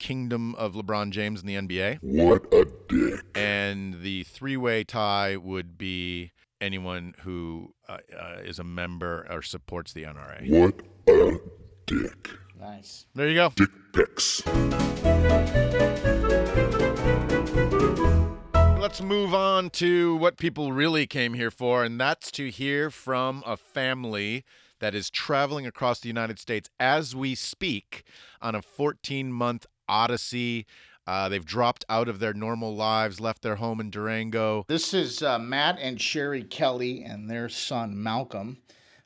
[0.00, 1.98] kingdom of LeBron James in the NBA.
[2.00, 3.24] What a dick.
[3.36, 9.40] And the three way tie would be anyone who uh, uh, is a member or
[9.40, 10.50] supports the NRA.
[10.50, 11.38] What a
[11.86, 12.30] dick.
[12.58, 13.06] Nice.
[13.14, 13.52] There you go.
[13.54, 14.42] Dick pics.
[18.80, 23.42] Let's move on to what people really came here for, and that's to hear from
[23.44, 24.44] a family
[24.80, 28.04] that is traveling across the United States as we speak
[28.40, 30.66] on a 14 month odyssey.
[31.06, 34.64] Uh, they've dropped out of their normal lives, left their home in Durango.
[34.66, 38.58] This is uh, Matt and Sherry Kelly and their son Malcolm.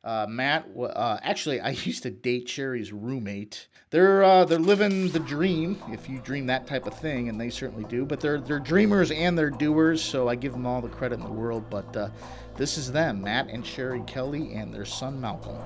[0.03, 3.69] Uh, Matt, uh, actually, I used to date Sherry's roommate.
[3.91, 7.51] They're uh, they're living the dream, if you dream that type of thing, and they
[7.51, 8.05] certainly do.
[8.05, 11.25] But they're they're dreamers and they're doers, so I give them all the credit in
[11.25, 11.69] the world.
[11.69, 12.09] But uh,
[12.57, 15.59] this is them, Matt and Sherry Kelly, and their son Malcolm.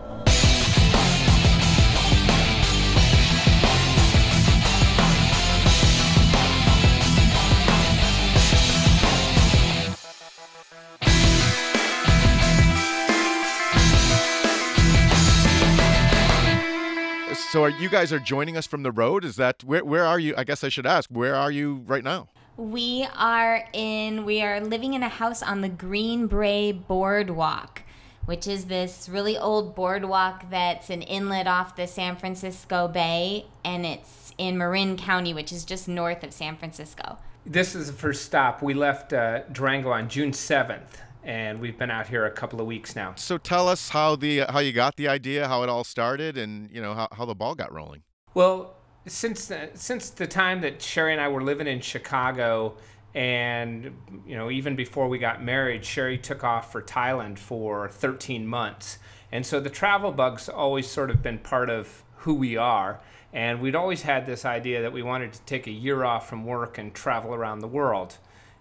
[17.54, 19.24] So, are you guys are joining us from the road?
[19.24, 19.84] Is that where?
[19.84, 20.34] Where are you?
[20.36, 21.08] I guess I should ask.
[21.08, 22.26] Where are you right now?
[22.56, 27.82] We are in we are living in a house on the Greenbrae Boardwalk,
[28.24, 33.86] which is this really old boardwalk that's an inlet off the San Francisco Bay and
[33.86, 37.18] it's in Marin County, which is just north of San Francisco.
[37.46, 38.62] This is the first stop.
[38.62, 42.66] We left uh, Durango on June 7th, and we've been out here a couple of
[42.66, 43.14] weeks now.
[43.16, 46.70] So, tell us how the how you got the idea, how it all started, and
[46.70, 48.02] you know how, how the ball got rolling.
[48.34, 48.74] Well,
[49.06, 52.76] since the, since the time that Sherry and I were living in Chicago,
[53.14, 58.46] and you know even before we got married, Sherry took off for Thailand for 13
[58.46, 58.98] months,
[59.32, 63.00] and so the travel bug's always sort of been part of who we are.
[63.32, 66.46] And we'd always had this idea that we wanted to take a year off from
[66.46, 68.18] work and travel around the world.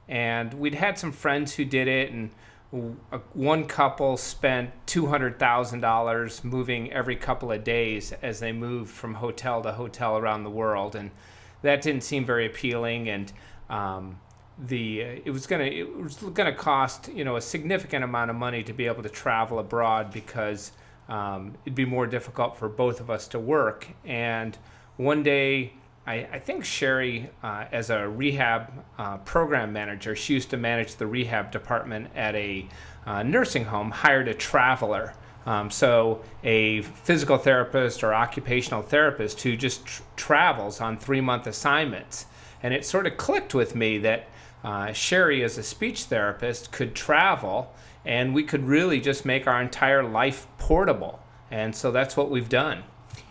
[0.08, 2.32] And we'd had some friends who did it, and
[3.34, 9.74] one couple spent $200,000 moving every couple of days as they moved from hotel to
[9.74, 10.96] hotel around the world.
[10.96, 11.12] And
[11.62, 13.10] that didn't seem very appealing.
[13.10, 13.32] And
[13.70, 14.20] um,
[14.58, 18.38] the uh, it was gonna it was gonna cost you know a significant amount of
[18.38, 20.72] money to be able to travel abroad because
[21.10, 23.88] um, it'd be more difficult for both of us to work.
[24.06, 24.58] And
[24.98, 25.74] one day,
[26.06, 30.96] I, I think Sherry, uh, as a rehab uh, program manager, she used to manage
[30.96, 32.68] the rehab department at a
[33.06, 35.13] uh, nursing home, hired a traveler.
[35.46, 41.48] Um, so, a physical therapist or occupational therapist who just tr- travels on three month
[41.48, 42.26] assignments.
[42.62, 44.28] And it sort of clicked with me that
[44.63, 47.74] uh, Sherry, as a speech therapist, could travel
[48.06, 51.20] and we could really just make our entire life portable.
[51.52, 52.84] And so that's what we've done.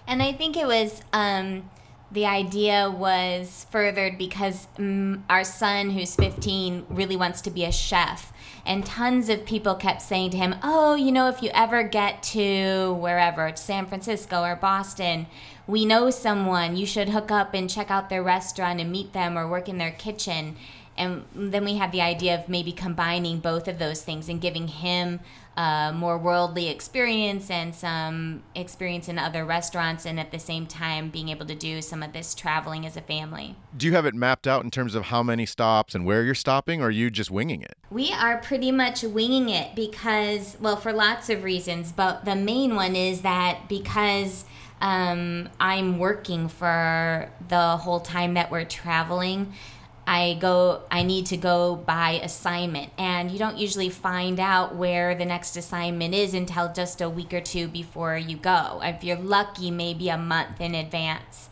[0.07, 1.71] And I think it was um,
[2.13, 7.73] the idea was furthered because mm, our son, who's 15, really wants to be a
[7.73, 8.33] chef.
[8.67, 12.23] And tons of people kept saying to him, Oh, you know, if you ever get
[12.25, 15.27] to wherever, San Francisco or Boston,
[15.67, 16.77] we know someone.
[16.77, 19.79] You should hook up and check out their restaurant and meet them or work in
[19.79, 20.57] their kitchen.
[20.97, 24.69] And then we had the idea of maybe combining both of those things and giving
[24.69, 25.21] him
[25.57, 31.11] uh, more worldly experience and some experience in other restaurants, and at the same time
[31.11, 33.55] being able to do some of this traveling as a family.
[33.77, 36.35] Do you have it mapped out in terms of how many stops and where you're
[36.35, 37.77] stopping, or are you just winging it?
[37.91, 42.75] We are pretty much winging it because, well, for lots of reasons, but the main
[42.75, 44.47] one is that because
[44.81, 49.53] um, I'm working for the whole time that we're traveling.
[50.07, 55.15] I go I need to go by assignment and you don't usually find out where
[55.15, 58.81] the next assignment is until just a week or two before you go.
[58.83, 61.49] If you're lucky maybe a month in advance.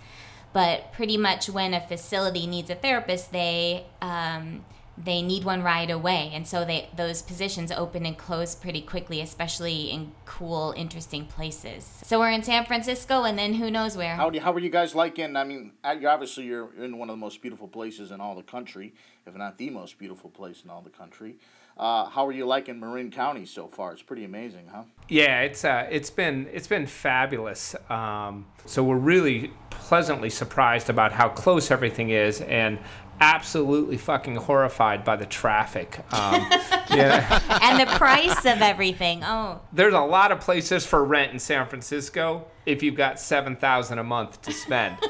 [0.52, 4.64] But pretty much when a facility needs a therapist, they um,
[5.02, 9.20] they need one right away and so they those positions open and close pretty quickly
[9.20, 14.16] especially in cool interesting places so we're in san francisco and then who knows where
[14.16, 15.36] How, do, how are you guys liking?
[15.36, 18.34] I mean, uh, you obviously you're in one of the most beautiful places in all
[18.34, 18.94] the country,
[19.26, 21.36] if not the most beautiful place in all the country.
[21.78, 23.92] Uh, how are you liking Marin County so far?
[23.92, 24.82] It's pretty amazing, huh?
[25.08, 27.74] Yeah, it's uh, it's been it's been fabulous.
[27.88, 32.78] Um, so we're really pleasantly surprised about how close everything is, and
[33.20, 35.98] absolutely fucking horrified by the traffic.
[36.12, 36.46] Um,
[36.90, 41.38] yeah, and the price of everything oh there's a lot of places for rent in
[41.38, 44.96] San Francisco if you've got seven thousand a month to spend.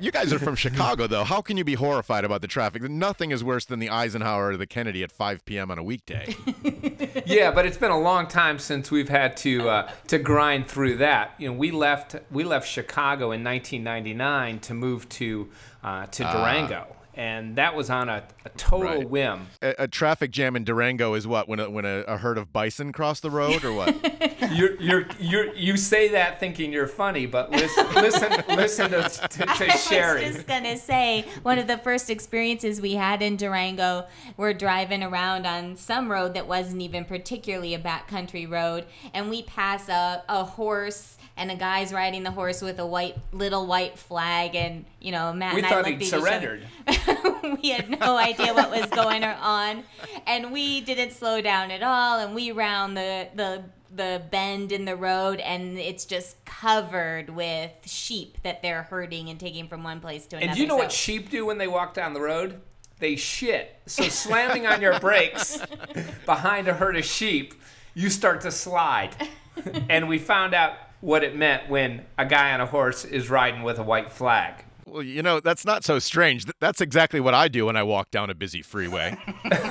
[0.00, 1.24] You guys are from Chicago, though.
[1.24, 2.82] How can you be horrified about the traffic?
[2.82, 5.70] Nothing is worse than the Eisenhower or the Kennedy at 5 p.m.
[5.70, 6.34] on a weekday.
[7.26, 10.96] yeah, but it's been a long time since we've had to uh, to grind through
[10.98, 11.34] that.
[11.38, 15.48] You know, we left we left Chicago in 1999 to move to
[15.82, 19.08] uh, to Durango, and that was on a, a total Right.
[19.08, 19.46] whim.
[19.62, 22.52] a, a traffic jam in Durango is what when a, when a, a herd of
[22.52, 23.94] bison cross the road, or what?
[24.52, 29.28] You're, you're, you're, you say that thinking you're funny, but listen, listen, listen to, to,
[29.46, 30.26] to I Sherry.
[30.26, 34.04] was just gonna say one of the first experiences we had in Durango.
[34.36, 39.42] We're driving around on some road that wasn't even particularly a backcountry road, and we
[39.44, 43.98] pass a, a horse, and a guy's riding the horse with a white little white
[43.98, 46.26] flag, and you know Matt We and I thought looked he'd at each other.
[46.26, 47.58] surrendered.
[47.62, 49.84] we had no idea what was going on,
[50.26, 52.18] and we didn't slow down at all.
[52.20, 57.70] And we round the the the bend in the road, and it's just covered with
[57.84, 60.48] sheep that they're herding and taking from one place to another.
[60.48, 62.60] And do you know what sheep do when they walk down the road?
[63.00, 63.76] They shit.
[63.86, 65.60] So slamming on your brakes
[66.26, 67.54] behind a herd of sheep,
[67.92, 69.14] you start to slide.
[69.88, 73.62] And we found out what it meant when a guy on a horse is riding
[73.62, 74.64] with a white flag.
[74.86, 76.46] well, you know that's not so strange.
[76.60, 79.16] That's exactly what I do when I walk down a busy freeway,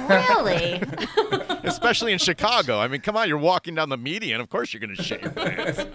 [0.10, 0.82] really?
[1.64, 2.80] especially in Chicago.
[2.80, 4.42] I mean, come on, you're walking down the median.
[4.42, 5.86] Of course, you're going to shit your pants.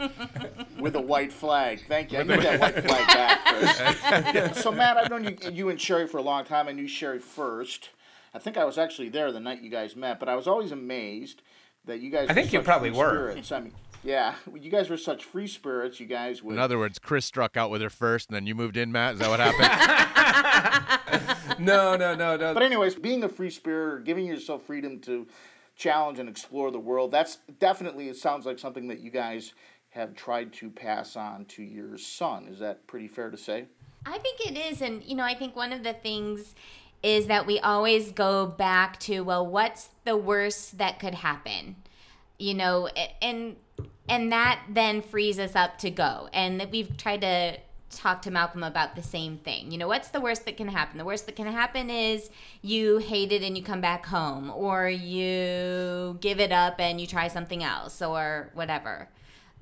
[0.78, 1.84] With a white flag.
[1.86, 2.18] Thank you.
[2.18, 4.62] I need that white flag back, Chris.
[4.62, 6.68] so, Matt, I've known you, you and Sherry for a long time.
[6.68, 7.90] I knew Sherry first.
[8.34, 10.72] I think I was actually there the night you guys met, but I was always
[10.72, 11.42] amazed
[11.84, 12.28] that you guys.
[12.28, 13.30] I think you probably were.
[13.30, 13.52] Spirits.
[13.52, 13.72] I mean,
[14.04, 16.00] yeah, you guys were such free spirits.
[16.00, 16.54] You guys would.
[16.54, 19.14] In other words, Chris struck out with her first, and then you moved in, Matt.
[19.14, 21.34] Is that what happened?
[21.58, 22.54] No, no, no, no.
[22.54, 25.26] But anyways, being a free spirit, or giving yourself freedom to
[25.76, 29.54] challenge and explore the world, that's definitely it sounds like something that you guys
[29.90, 32.46] have tried to pass on to your son.
[32.48, 33.66] Is that pretty fair to say?
[34.06, 34.82] I think it is.
[34.82, 36.54] And, you know, I think one of the things
[37.02, 41.76] is that we always go back to, well, what's the worst that could happen?
[42.38, 42.88] You know,
[43.22, 43.56] and
[44.08, 46.28] and that then frees us up to go.
[46.32, 47.58] And we've tried to
[47.90, 49.70] talk to Malcolm about the same thing.
[49.70, 50.98] You know, what's the worst that can happen?
[50.98, 54.88] The worst that can happen is you hate it and you come back home, or
[54.88, 59.08] you give it up and you try something else, or whatever.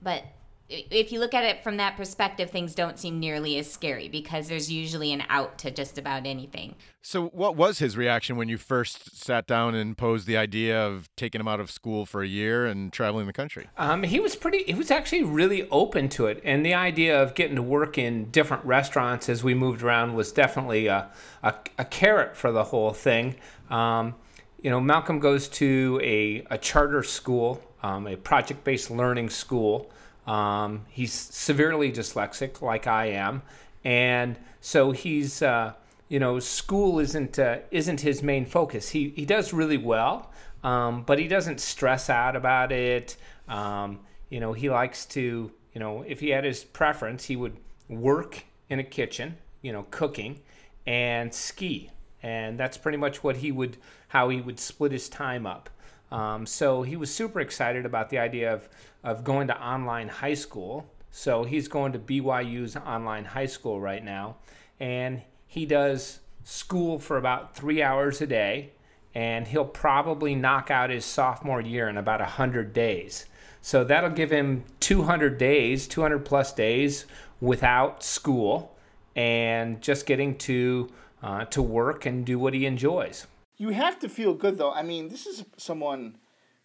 [0.02, 0.24] But
[0.68, 4.48] if you look at it from that perspective, things don't seem nearly as scary because
[4.48, 6.74] there's usually an out to just about anything.
[7.02, 11.08] so, what was his reaction when you first sat down and posed the idea of
[11.16, 13.68] taking him out of school for a year and traveling the country?
[13.78, 14.64] Um, he was pretty.
[14.64, 18.30] He was actually really open to it, and the idea of getting to work in
[18.30, 21.10] different restaurants as we moved around was definitely a
[21.42, 23.36] a, a carrot for the whole thing.
[23.70, 24.16] Um,
[24.60, 29.90] you know, Malcolm goes to a, a charter school, um, a project-based learning school.
[30.26, 33.42] Um, he's severely dyslexic, like I am,
[33.84, 35.42] and so he's.
[35.42, 35.74] Uh,
[36.08, 38.90] you know, school isn't uh, isn't his main focus.
[38.90, 40.30] He he does really well,
[40.62, 43.16] um, but he doesn't stress out about it.
[43.48, 43.98] Um,
[44.30, 47.56] you know, he likes to, you know, if he had his preference, he would
[47.88, 50.38] work in a kitchen you know, cooking
[50.86, 51.90] and ski.
[52.22, 53.76] And that's pretty much what he would,
[54.08, 55.68] how he would split his time up.
[56.10, 58.68] Um, so he was super excited about the idea of,
[59.02, 60.86] of going to online high school.
[61.10, 64.36] So he's going to BYU's online high school right now.
[64.78, 68.72] And he does school for about three hours a day.
[69.14, 73.26] And he'll probably knock out his sophomore year in about 100 days.
[73.62, 77.06] So that'll give him 200 days, 200 plus days
[77.40, 78.76] without school
[79.16, 80.90] and just getting to,
[81.22, 83.26] uh, to work and do what he enjoys.
[83.56, 84.72] You have to feel good though.
[84.72, 86.18] I mean, this is someone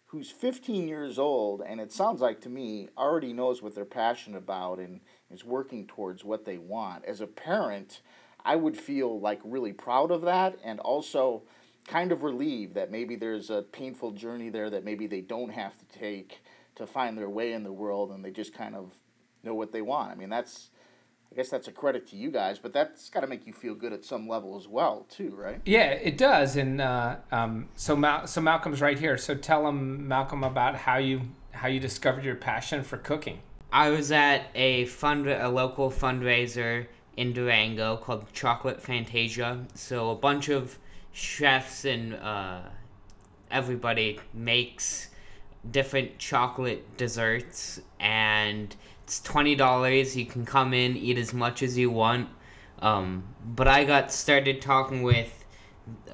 [0.06, 4.36] who's 15 years old, and it sounds like to me already knows what they're passionate
[4.36, 7.04] about and is working towards what they want.
[7.06, 8.02] As a parent,
[8.44, 11.44] I would feel like really proud of that and also
[11.86, 15.78] kind of relieved that maybe there's a painful journey there that maybe they don't have
[15.78, 16.42] to take
[16.74, 18.92] to find their way in the world and they just kind of
[19.42, 20.12] know what they want.
[20.12, 20.70] I mean, that's
[21.32, 23.74] I guess that's a credit to you guys, but that's got to make you feel
[23.74, 25.62] good at some level as well, too, right?
[25.64, 26.56] Yeah, it does.
[26.56, 29.16] And uh, um, so, Mal- so Malcolm's right here.
[29.16, 31.22] So tell him, Malcolm, about how you
[31.52, 33.40] how you discovered your passion for cooking.
[33.72, 39.64] I was at a fund a local fundraiser in Durango called Chocolate Fantasia.
[39.74, 40.78] So a bunch of
[41.12, 42.60] chefs and uh,
[43.50, 45.08] everybody makes
[45.70, 50.16] different chocolate desserts and it's twenty dollars.
[50.16, 52.28] You can come in, eat as much as you want.
[52.80, 55.44] Um, but I got started talking with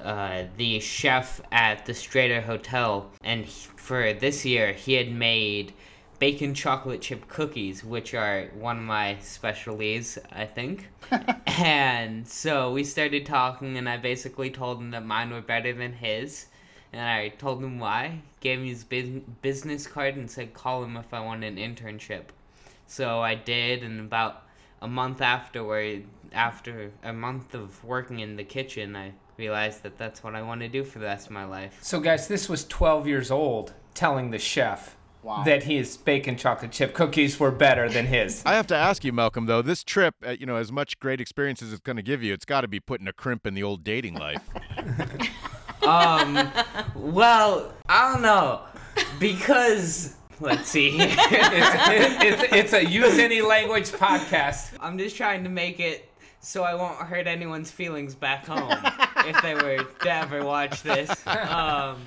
[0.03, 5.73] uh, the chef at the Strater Hotel, and he, for this year, he had made
[6.19, 10.89] bacon chocolate chip cookies, which are one of my specialties, I think.
[11.47, 15.93] and so we started talking, and I basically told him that mine were better than
[15.93, 16.47] his.
[16.91, 20.97] And I told him why, gave him his bus- business card, and said call him
[20.97, 22.25] if I want an internship.
[22.89, 24.47] So I did, and about
[24.81, 30.23] a month afterward, after a month of working in the kitchen, I realized that that's
[30.23, 31.77] what I want to do for the rest of my life.
[31.83, 35.43] So, guys, this was 12 years old telling the chef Wow.
[35.43, 38.41] that his bacon chocolate chip cookies were better than his.
[38.45, 41.21] I have to ask you, Malcolm, though, this trip, uh, you know, as much great
[41.21, 43.53] experience as it's going to give you, it's got to be putting a crimp in
[43.53, 44.41] the old dating life.
[45.81, 46.51] Um,
[46.93, 48.61] well, I don't know,
[49.17, 54.71] because let's see it's, it's, it's a use any language podcast.
[54.79, 56.09] I'm just trying to make it
[56.41, 58.71] so I won't hurt anyone's feelings back home
[59.27, 61.09] if they were to ever watch this.
[61.27, 61.97] Um,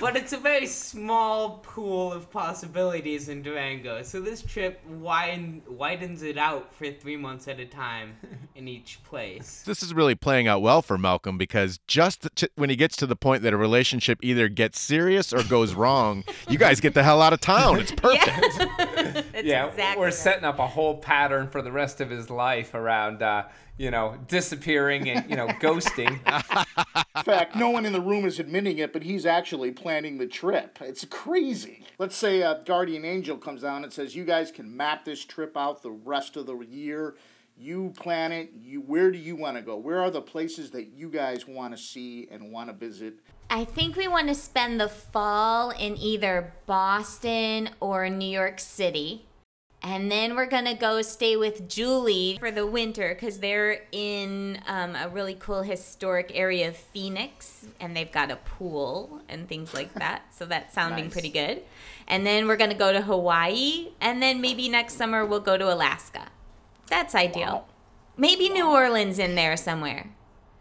[0.00, 6.22] but it's a very small pool of possibilities in Durango, so this trip widen, widens
[6.22, 8.16] it out for three months at a time
[8.54, 9.62] in each place.
[9.66, 12.26] this is really playing out well for Malcolm because just
[12.56, 16.24] when he gets to the point that a relationship either gets serious or goes wrong,
[16.48, 17.78] you guys get the hell out of town.
[17.78, 18.26] It's perfect.
[18.26, 18.89] That's
[19.44, 20.14] yeah, exactly we're right.
[20.14, 23.44] setting up a whole pattern for the rest of his life around, uh,
[23.78, 26.20] you know, disappearing and, you know, ghosting.
[27.16, 30.26] In fact, no one in the room is admitting it, but he's actually planning the
[30.26, 30.78] trip.
[30.80, 31.84] It's crazy.
[31.98, 35.56] Let's say a guardian angel comes down and says, "You guys can map this trip
[35.56, 37.16] out the rest of the year.
[37.60, 38.50] You plan it.
[38.62, 39.76] You where do you want to go?
[39.76, 43.14] Where are the places that you guys want to see and want to visit?"
[43.50, 49.26] I think we want to spend the fall in either Boston or New York City.
[49.82, 54.94] And then we're to go stay with Julie for the winter because they're in um,
[54.94, 59.92] a really cool historic area of Phoenix and they've got a pool and things like
[60.04, 60.34] that.
[60.34, 61.12] So that's sounding Nice.
[61.14, 61.62] pretty good.
[62.06, 63.88] And then we're to go to Hawaii.
[64.00, 66.26] And then maybe next summer we'll go to Alaska.
[66.90, 67.66] That's ideal.
[68.16, 70.10] Maybe New Orleans in there somewhere.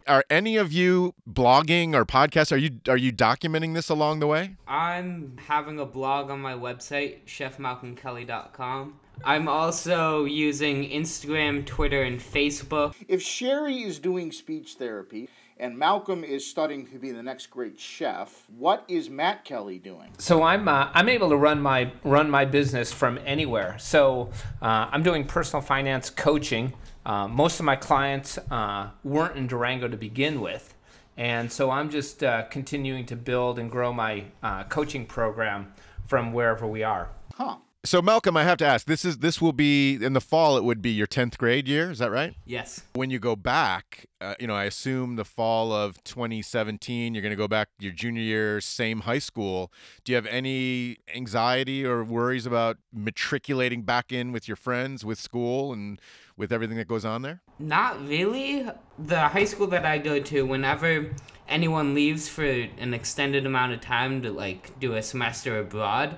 [0.07, 2.51] Are any of you blogging or podcasts?
[2.51, 4.55] Are you are you documenting this along the way?
[4.67, 8.99] I'm having a blog on my website, chefmalcolmkelly.com.
[9.23, 12.95] I'm also using Instagram, Twitter, and Facebook.
[13.07, 15.29] If Sherry is doing speech therapy
[15.59, 20.09] and Malcolm is studying to be the next great chef, what is Matt Kelly doing?
[20.17, 23.77] So I'm uh, I'm able to run my run my business from anywhere.
[23.77, 24.31] So
[24.61, 26.73] uh, I'm doing personal finance coaching.
[27.05, 30.73] Uh, most of my clients uh, weren't in Durango to begin with,
[31.17, 35.73] and so I'm just uh, continuing to build and grow my uh, coaching program
[36.07, 37.09] from wherever we are.
[37.35, 37.57] Huh.
[37.85, 38.87] So Malcolm, I have to ask.
[38.87, 40.57] This is this will be in the fall.
[40.57, 41.89] It would be your tenth grade year.
[41.89, 42.35] Is that right?
[42.45, 42.81] Yes.
[42.93, 47.31] When you go back, uh, you know, I assume the fall of 2017, you're going
[47.31, 49.71] to go back your junior year, same high school.
[50.03, 55.17] Do you have any anxiety or worries about matriculating back in with your friends, with
[55.17, 56.01] school, and
[56.35, 57.41] with everything that goes on there?
[57.59, 58.67] Not really.
[58.97, 61.11] The high school that I go to, whenever
[61.47, 66.17] anyone leaves for an extended amount of time to like do a semester abroad,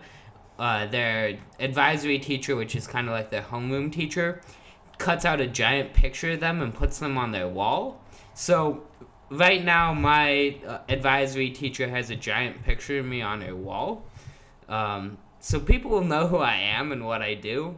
[0.61, 4.41] uh, their advisory teacher, which is kind of like their homeroom teacher,
[4.99, 7.99] cuts out a giant picture of them and puts them on their wall.
[8.35, 8.83] So
[9.31, 14.05] right now, my uh, advisory teacher has a giant picture of me on her wall.
[14.69, 17.75] Um, so people will know who I am and what I do.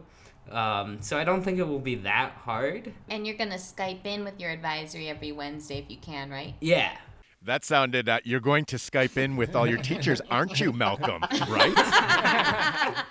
[0.50, 2.92] Um, so I don't think it will be that hard.
[3.08, 6.52] And you're gonna Skype in with your advisory every Wednesday if you can, right?
[6.60, 6.98] Yeah.
[7.44, 8.08] That sounded.
[8.08, 11.22] Uh, you're going to Skype in with all your teachers, aren't you, Malcolm?
[11.48, 11.74] Right?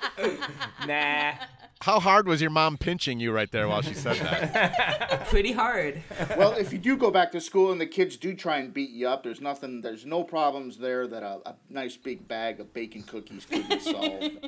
[0.87, 1.33] Nah.
[1.81, 5.25] How hard was your mom pinching you right there while she said that?
[5.29, 6.01] Pretty hard.
[6.37, 8.89] well, if you do go back to school and the kids do try and beat
[8.91, 12.73] you up, there's nothing, there's no problems there that a, a nice big bag of
[12.73, 14.31] bacon cookies couldn't solve.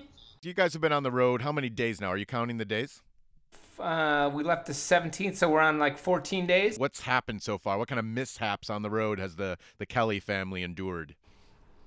[0.43, 1.41] You guys have been on the road.
[1.41, 2.09] How many days now?
[2.09, 3.01] Are you counting the days?
[3.79, 6.77] Uh, we left the 17th, so we're on like 14 days.
[6.77, 7.77] What's happened so far?
[7.77, 11.15] What kind of mishaps on the road has the the Kelly family endured?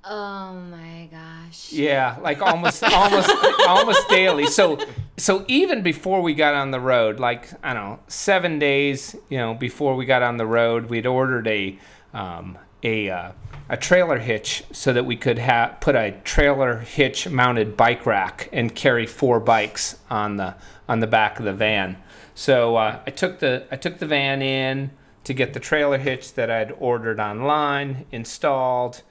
[0.05, 1.72] Oh my gosh.
[1.72, 3.30] Yeah, like almost almost
[3.66, 4.47] almost daily.
[4.47, 4.78] So
[5.16, 9.39] so even before we got on the road, like I don't know, seven days, you
[9.39, 11.78] know, before we got on the road, we'd ordered a
[12.14, 13.33] um, a uh,
[13.70, 18.49] a trailer hitch so that we could have put a trailer hitch mounted bike rack
[18.53, 20.55] and carry four bikes on the
[20.89, 21.97] on the back of the van.
[22.35, 24.91] So uh, I took the I took the van in
[25.24, 29.03] to get the trailer hitch that I'd ordered online installed.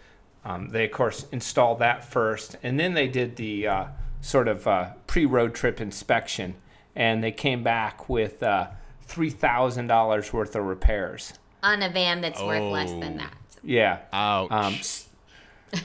[0.43, 3.85] Um, they, of course, installed that first, and then they did the uh,
[4.21, 6.55] sort of uh, pre road trip inspection,
[6.95, 8.67] and they came back with uh,
[9.09, 11.33] $3,000 worth of repairs.
[11.63, 13.17] On a van that's worth less than Oh.
[13.17, 13.33] that.
[13.67, 13.99] Yeah.
[14.13, 14.49] Ouch.
[14.49, 14.75] Um,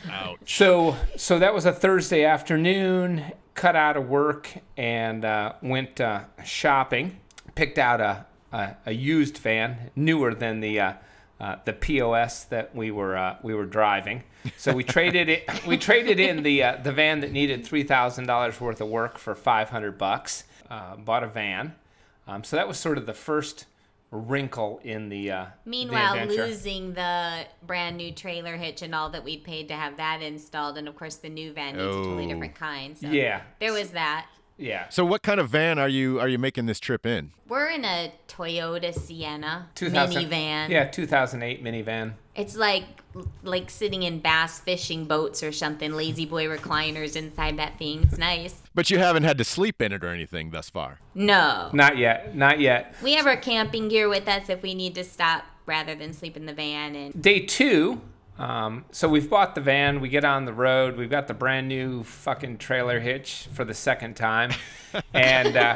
[0.08, 0.38] Ouch.
[0.46, 3.24] so, so that was a Thursday afternoon.
[3.54, 7.18] Cut out of work and uh, went uh, shopping.
[7.56, 10.92] Picked out a, a, a used van, newer than the uh,
[11.40, 14.22] uh, the POS that we were uh, we were driving.
[14.56, 15.50] So we traded it.
[15.66, 19.18] We traded in the uh, the van that needed three thousand dollars worth of work
[19.18, 20.44] for five hundred bucks.
[20.70, 21.74] Uh, bought a van.
[22.28, 23.66] Um, so that was sort of the first
[24.12, 25.30] wrinkle in the.
[25.32, 26.46] Uh, Meanwhile, adventure.
[26.46, 30.76] losing the brand new trailer hitch and all that we'd paid to have that installed,
[30.78, 32.28] and of course the new van needs a totally Oh.
[32.28, 32.96] different kind.
[32.96, 33.40] So Yeah.
[33.58, 34.26] there was that.
[34.62, 34.88] Yeah.
[34.88, 37.32] So, what kind of van are you are you making this trip in?
[37.48, 40.68] We're in a Toyota Sienna 2000 minivan.
[40.70, 42.14] Yeah, 2008 minivan.
[42.34, 42.84] It's like
[43.42, 45.92] like sitting in bass fishing boats or something.
[45.92, 48.02] La-Z-Boy recliners inside that thing.
[48.04, 48.62] It's nice.
[48.74, 50.98] But you haven't had to sleep in it or anything thus far.
[51.14, 52.34] No, Not yet.
[52.34, 52.94] Not yet.
[53.02, 56.36] we have our camping gear with us if we need to stop rather than sleep
[56.36, 56.96] in the van.
[56.96, 58.00] And Day two.
[58.38, 60.00] Um, so we've bought the van.
[60.00, 60.96] We get on the road.
[60.96, 64.52] We've got the brand new fucking trailer hitch for the second time,
[65.14, 65.74] and uh,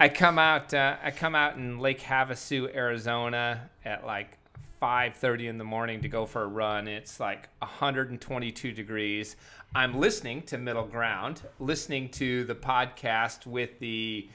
[0.00, 0.72] I come out.
[0.72, 4.38] Uh, I come out in Lake Havasu, Arizona, at like
[4.80, 6.88] 5:30 in the morning to go for a run.
[6.88, 9.36] It's like 122 degrees.
[9.74, 14.28] I'm listening to Middle Ground, listening to the podcast with the.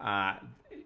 [0.00, 0.34] Uh,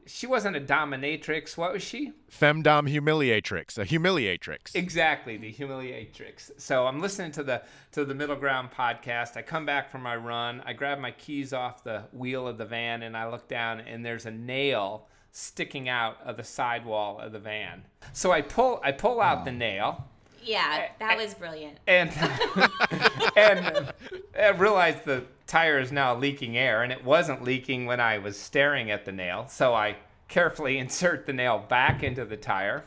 [0.08, 1.56] she wasn't a dominatrix.
[1.56, 2.12] What was she?
[2.30, 4.74] Femdom humiliatrix, a humiliatrix.
[4.74, 6.52] Exactly, the humiliatrix.
[6.58, 9.36] So I'm listening to the to the Middle Ground podcast.
[9.36, 10.62] I come back from my run.
[10.64, 14.04] I grab my keys off the wheel of the van and I look down and
[14.04, 17.84] there's a nail sticking out of the sidewall of the van.
[18.12, 19.54] So I pull I pull out the oh.
[19.54, 20.08] nail
[20.42, 21.78] yeah, that was brilliant.
[21.86, 22.10] and
[23.36, 23.92] and
[24.38, 28.38] I realized the tire is now leaking air, and it wasn't leaking when I was
[28.38, 29.46] staring at the nail.
[29.48, 29.96] So I
[30.28, 32.84] carefully insert the nail back into the tire.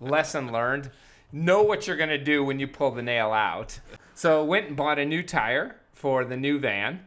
[0.00, 0.90] Lesson learned:
[1.32, 3.78] know what you're gonna do when you pull the nail out.
[4.14, 7.06] So went and bought a new tire for the new van,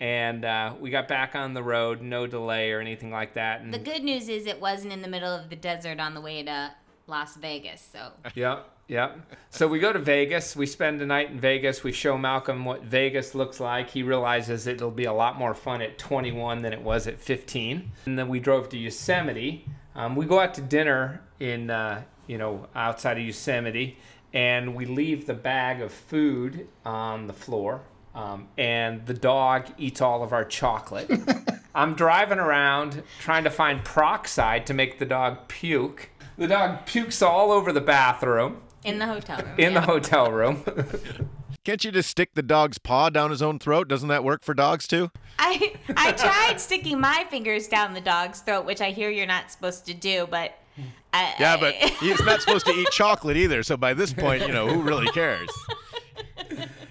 [0.00, 3.60] and uh, we got back on the road, no delay or anything like that.
[3.60, 6.20] And The good news is it wasn't in the middle of the desert on the
[6.20, 6.72] way to
[7.06, 7.86] Las Vegas.
[7.92, 9.18] So Yep, yep.
[9.50, 10.56] So we go to Vegas.
[10.56, 11.82] We spend the night in Vegas.
[11.82, 13.90] We show Malcolm what Vegas looks like.
[13.90, 17.90] He realizes it'll be a lot more fun at 21 than it was at 15.
[18.06, 19.66] And then we drove to Yosemite.
[19.94, 23.98] Um, we go out to dinner in, uh, you know, outside of Yosemite,
[24.32, 27.82] and we leave the bag of food on the floor.
[28.14, 31.10] Um, and the dog eats all of our chocolate.
[31.74, 36.08] I'm driving around trying to find peroxide to make the dog puke.
[36.38, 39.54] The dog pukes all over the bathroom in the hotel room.
[39.58, 39.80] in yeah.
[39.80, 40.64] the hotel room.
[41.64, 43.88] Can't you just stick the dog's paw down his own throat?
[43.88, 45.10] Doesn't that work for dogs too?
[45.38, 49.50] I I tried sticking my fingers down the dog's throat, which I hear you're not
[49.50, 50.54] supposed to do, but
[51.12, 53.64] I, Yeah, but he's not supposed to eat chocolate either.
[53.64, 55.48] So by this point, you know, who really cares?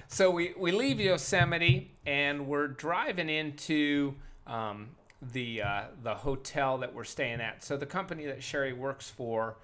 [0.07, 4.15] so we, we leave Yosemite and we're driving into
[4.45, 4.89] um,
[5.21, 7.63] the uh, the hotel that we're staying at.
[7.63, 9.55] So the company that Sherry works for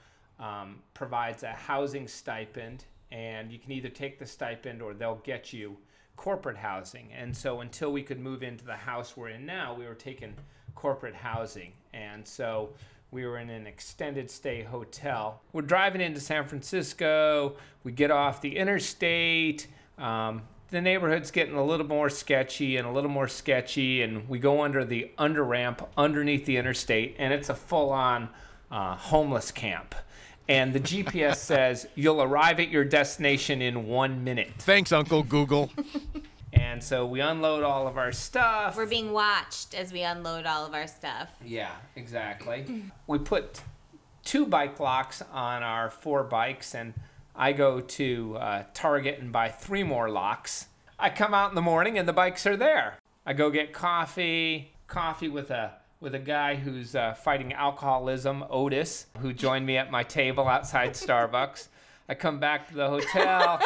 [0.41, 5.53] um, provides a housing stipend, and you can either take the stipend or they'll get
[5.53, 5.77] you
[6.17, 7.07] corporate housing.
[7.13, 10.33] And so until we could move into the house we're in now, we were taking
[10.75, 12.73] corporate housing, and so
[13.11, 15.41] We were in an extended stay hotel.
[15.51, 17.57] We're driving into San Francisco.
[17.83, 19.67] We get off the interstate.
[19.97, 24.39] Um, the neighborhood's getting a little more sketchy and a little more sketchy, and we
[24.39, 28.29] go under the under ramp underneath the interstate, and it's a full on
[28.71, 29.93] uh, homeless camp.
[30.47, 34.51] And the GPS says you'll arrive at your destination in one minute.
[34.59, 35.71] Thanks, Uncle Google.
[36.53, 38.75] And so we unload all of our stuff.
[38.75, 41.29] We're being watched as we unload all of our stuff.
[41.45, 42.83] Yeah, exactly.
[43.07, 43.61] we put
[44.23, 46.93] two bike locks on our four bikes, and
[47.35, 50.67] I go to uh, Target and buy three more locks.
[50.99, 52.97] I come out in the morning, and the bikes are there.
[53.25, 59.05] I go get coffee, coffee with a with a guy who's uh, fighting alcoholism, Otis,
[59.19, 61.67] who joined me at my table outside Starbucks.
[62.09, 63.61] I come back to the hotel.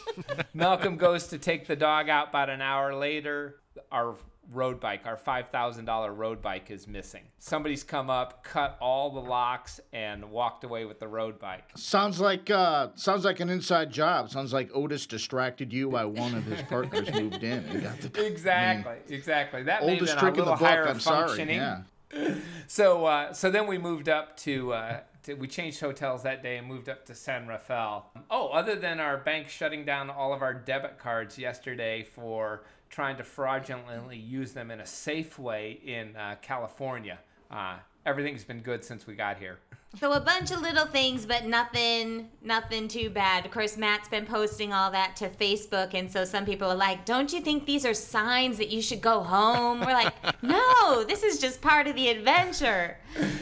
[0.54, 3.60] Malcolm goes to take the dog out about an hour later.
[3.92, 4.16] Our
[4.52, 7.22] road bike, our $5,000 road bike is missing.
[7.38, 11.64] Somebody's come up, cut all the locks, and walked away with the road bike.
[11.76, 14.30] Sounds like uh, sounds like an inside job.
[14.30, 18.26] Sounds like Otis distracted you while one of his partners moved in and got the
[18.26, 19.62] Exactly, exactly.
[19.64, 20.60] That may have oldest been a trick in the book.
[20.60, 21.42] higher I'm sorry.
[21.44, 21.82] Yeah.
[22.68, 26.56] So, uh, so then we moved up to, uh, to, we changed hotels that day
[26.56, 28.10] and moved up to San Rafael.
[28.28, 33.16] Oh, other than our bank shutting down all of our debit cards yesterday for trying
[33.16, 37.18] to fraudulently use them in a safe way in uh, California,
[37.50, 39.58] uh, everything's been good since we got here.
[39.98, 43.46] So a bunch of little things, but nothing, nothing too bad.
[43.46, 47.04] Of course, Matt's been posting all that to Facebook, and so some people are like,
[47.04, 51.22] "Don't you think these are signs that you should go home?" We're like, "No, this
[51.22, 52.98] is just part of the adventure."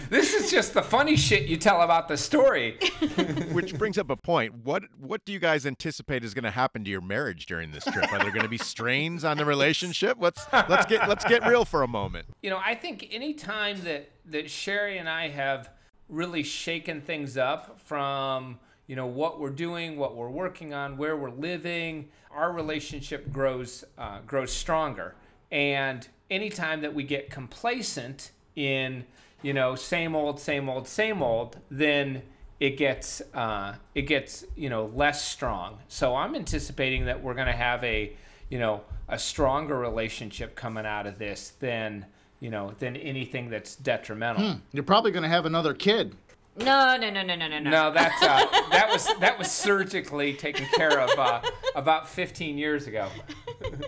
[0.09, 2.79] This is just the funny shit you tell about the story.
[3.53, 4.55] Which brings up a point.
[4.63, 7.85] What what do you guys anticipate is going to happen to your marriage during this
[7.85, 8.13] trip?
[8.13, 10.19] Are there going to be strains on the relationship?
[10.21, 12.27] Let's let's get let's get real for a moment.
[12.43, 15.71] you know, I think any time that that Sherry and I have
[16.09, 21.17] really shaken things up from you know what we're doing, what we're working on, where
[21.17, 25.15] we're living, our relationship grows uh, grows stronger.
[25.51, 29.05] And anytime that we get complacent in
[29.43, 32.23] you know same old, same old, same old, then
[32.61, 35.79] it gets uh, it gets you know less strong.
[35.89, 38.15] So I'm anticipating that we're going to have a
[38.49, 42.07] you know a stronger relationship coming out of this than
[42.45, 44.59] you know than anything that's detrimental.
[44.73, 46.15] You're probably going to have another kid.
[46.59, 47.71] No, no, no, no, no, no, no.
[47.71, 51.41] No, that's uh, that was that was surgically taken care of uh,
[51.75, 53.09] about 15 years ago.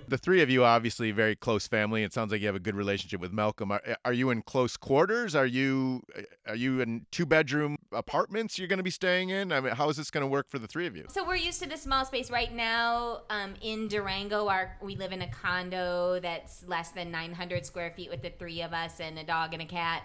[0.09, 2.03] The three of you obviously very close family.
[2.03, 3.71] It sounds like you have a good relationship with Malcolm.
[3.71, 5.37] Are, are you in close quarters?
[5.37, 6.03] Are you
[6.49, 9.53] are you in two bedroom apartments you're going to be staying in?
[9.53, 11.07] I mean, how is this going to work for the three of you?
[11.11, 13.23] So we're used to the small space right now.
[13.31, 18.11] Um, in Durango, our we live in a condo that's less than 900 square feet
[18.11, 20.03] with the three of us and a dog and a cat.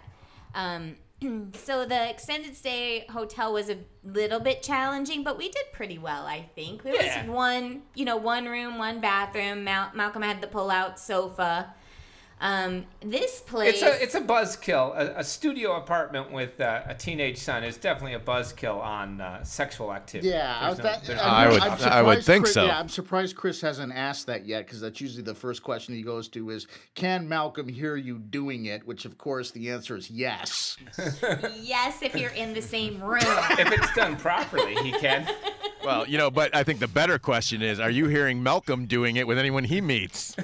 [0.53, 0.95] Um,
[1.53, 6.25] so the extended stay hotel was a little bit challenging, but we did pretty well,
[6.25, 6.83] I think.
[6.83, 7.25] There Yeah.
[7.27, 9.63] was one, you know, one room, one bathroom.
[9.63, 11.73] Mal- Malcolm had the pull-out sofa.
[12.43, 13.75] Um, this place.
[13.75, 14.95] It's a it's a buzzkill.
[14.97, 19.43] A, a studio apartment with uh, a teenage son is definitely a buzzkill on uh,
[19.43, 20.29] sexual activity.
[20.29, 21.93] Yeah, I, no- that, I'm- I would- I'm doubt about it.
[21.93, 22.65] I would think Chris- so.
[22.65, 26.01] Yeah, I'm surprised Chris hasn't asked that yet because that's usually the first question he
[26.01, 26.65] goes to is,
[26.95, 30.77] "Can Malcolm hear you doing it?" Which, of course, the answer is yes.
[31.61, 33.21] yes, if you're in the same room.
[33.23, 35.29] if it's done properly, he can.
[35.83, 39.15] Well, you know, but I think the better question is, are you hearing Malcolm doing
[39.15, 40.35] it with anyone he meets?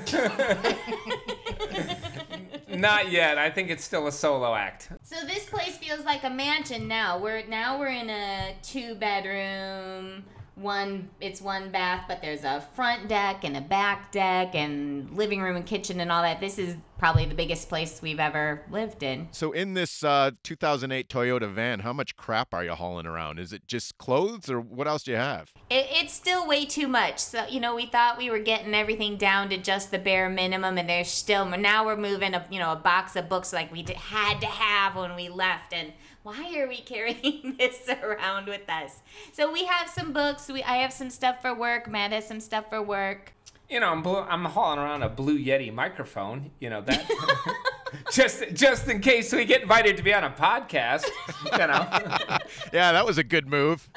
[2.77, 3.37] Not yet.
[3.37, 4.89] I think it's still a solo act.
[5.03, 7.17] So this place feels like a mansion now.
[7.17, 10.23] We're now we're in a two bedroom,
[10.57, 15.41] one it's one bath, but there's a front deck and a back deck and living
[15.41, 16.39] room and kitchen and all that.
[16.39, 19.27] This is probably the biggest place we've ever lived in.
[19.31, 23.39] So in this uh, 2008 Toyota van, how much crap are you hauling around?
[23.39, 25.51] Is it just clothes, or what else do you have?
[25.69, 27.19] It, it's still way too much.
[27.19, 30.77] So you know, we thought we were getting everything down to just the bare minimum,
[30.77, 33.85] and there's still now we're moving a you know a box of books like we
[33.95, 35.93] had to have when we left, and
[36.27, 39.01] why are we carrying this around with us?
[39.31, 40.49] So we have some books.
[40.49, 41.89] We I have some stuff for work.
[41.89, 43.31] Matt has some stuff for work.
[43.69, 46.51] You know, I'm blue, I'm hauling around a Blue Yeti microphone.
[46.59, 47.09] You know that.
[48.11, 51.05] just just in case we get invited to be on a podcast.
[51.53, 52.37] You know.
[52.73, 53.89] Yeah, that was a good move.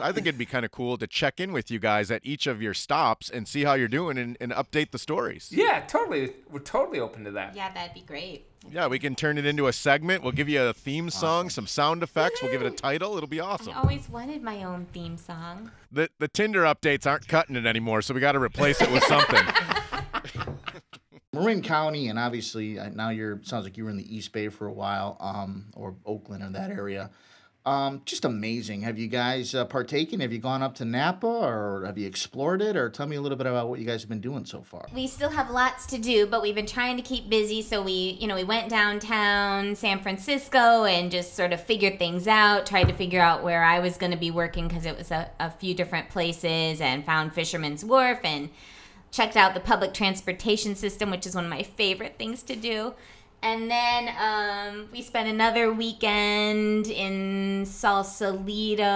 [0.00, 2.46] I think it'd be kind of cool to check in with you guys at each
[2.46, 5.48] of your stops and see how you're doing and, and update the stories.
[5.50, 6.32] Yeah, totally.
[6.50, 7.54] We're totally open to that.
[7.54, 8.46] Yeah, that'd be great.
[8.70, 10.22] Yeah, we can turn it into a segment.
[10.22, 12.42] We'll give you a theme song, some sound effects.
[12.42, 13.16] We'll give it a title.
[13.16, 13.74] It'll be awesome.
[13.74, 15.70] I always wanted my own theme song.
[15.92, 19.04] The the Tinder updates aren't cutting it anymore, so we got to replace it with
[19.04, 19.44] something.
[21.34, 24.48] Marin County, and obviously uh, now you're sounds like you were in the East Bay
[24.48, 27.10] for a while, um, or Oakland or that area.
[27.66, 28.82] Um, just amazing.
[28.82, 30.20] Have you guys uh, partaken?
[30.20, 32.76] Have you gone up to Napa, or have you explored it?
[32.76, 34.86] Or tell me a little bit about what you guys have been doing so far.
[34.94, 37.62] We still have lots to do, but we've been trying to keep busy.
[37.62, 42.28] So we, you know, we went downtown San Francisco and just sort of figured things
[42.28, 42.66] out.
[42.66, 45.30] Tried to figure out where I was going to be working because it was a,
[45.40, 48.50] a few different places, and found Fisherman's Wharf and
[49.10, 52.92] checked out the public transportation system, which is one of my favorite things to do.
[53.44, 58.86] And then um, we spent another weekend in Sausalito,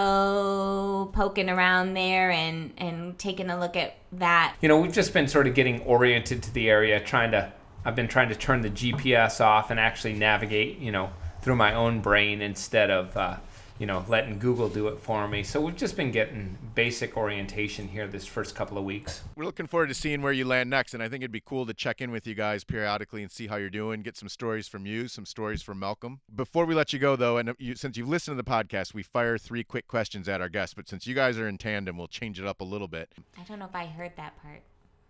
[1.12, 4.56] poking around there and, and taking a look at that.
[4.62, 7.52] You know, we've just been sort of getting oriented to the area, trying to.
[7.84, 11.10] I've been trying to turn the GPS off and actually navigate, you know,
[11.42, 13.36] through my own brain instead of, uh,
[13.78, 15.42] you know, letting Google do it for me.
[15.42, 19.22] So we've just been getting basic orientation here this first couple of weeks.
[19.36, 21.66] We're looking forward to seeing where you land next, and I think it'd be cool
[21.66, 24.68] to check in with you guys periodically and see how you're doing, get some stories
[24.68, 26.20] from you, some stories from Malcolm.
[26.34, 29.02] Before we let you go, though, and you, since you've listened to the podcast, we
[29.02, 30.74] fire three quick questions at our guests.
[30.74, 33.10] But since you guys are in tandem, we'll change it up a little bit.
[33.38, 34.62] I don't know if I heard that part.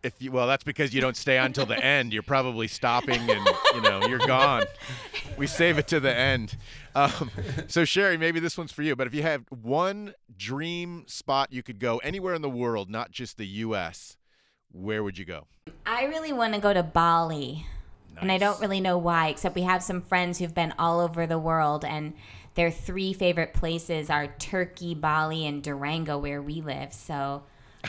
[0.02, 2.12] If you, well, that's because you don't stay on till the end.
[2.12, 4.64] You're probably stopping, and you know you're gone.
[5.36, 6.56] We save it to the end.
[6.94, 7.30] Um,
[7.66, 8.96] so Sherry, maybe this one's for you.
[8.96, 13.10] But if you had one dream spot you could go anywhere in the world, not
[13.10, 14.16] just the U.S.,
[14.70, 15.46] where would you go?
[15.86, 17.66] I really want to go to Bali.
[18.20, 21.26] And I don't really know why, except we have some friends who've been all over
[21.26, 22.14] the world, and
[22.54, 26.92] their three favorite places are Turkey, Bali, and Durango, where we live.
[26.92, 27.44] So,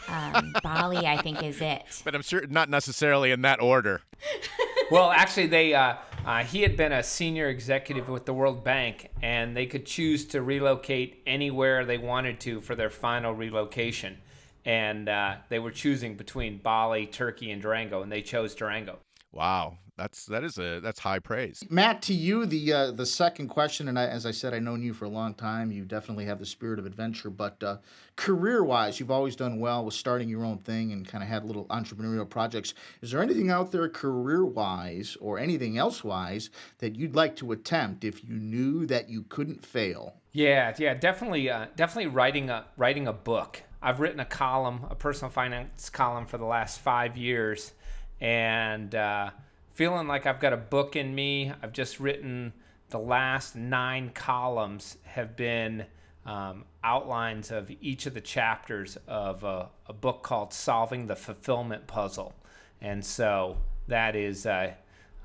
[0.07, 1.83] um, Bali, I think, is it.
[2.03, 4.01] But I'm sure not necessarily in that order.
[4.91, 9.09] well, actually, they uh, uh, he had been a senior executive with the World Bank,
[9.21, 14.17] and they could choose to relocate anywhere they wanted to for their final relocation.
[14.65, 18.99] And uh, they were choosing between Bali, Turkey, and Durango, and they chose Durango.
[19.31, 21.63] Wow, that's that is a that's high praise.
[21.69, 24.81] Matt, to you, the uh, the second question, and I, as I said, I've known
[24.81, 25.71] you for a long time.
[25.71, 27.77] You definitely have the spirit of adventure, but uh,
[28.15, 31.65] career-wise, you've always done well with starting your own thing and kind of had little
[31.65, 32.73] entrepreneurial projects.
[33.01, 38.23] Is there anything out there, career-wise or anything else-wise, that you'd like to attempt if
[38.23, 40.15] you knew that you couldn't fail?
[40.31, 43.63] Yeah, yeah, definitely, uh, definitely writing a writing a book.
[43.81, 47.73] I've written a column, a personal finance column, for the last five years,
[48.21, 49.31] and uh,
[49.79, 51.53] feeling like I've got a book in me.
[51.63, 52.51] I've just written
[52.89, 55.85] the last nine columns have been
[56.25, 61.87] um, outlines of each of the chapters of a, a book called "Solving the Fulfillment
[61.87, 62.33] Puzzle,"
[62.81, 63.55] and so
[63.87, 64.45] that is.
[64.45, 64.73] Uh,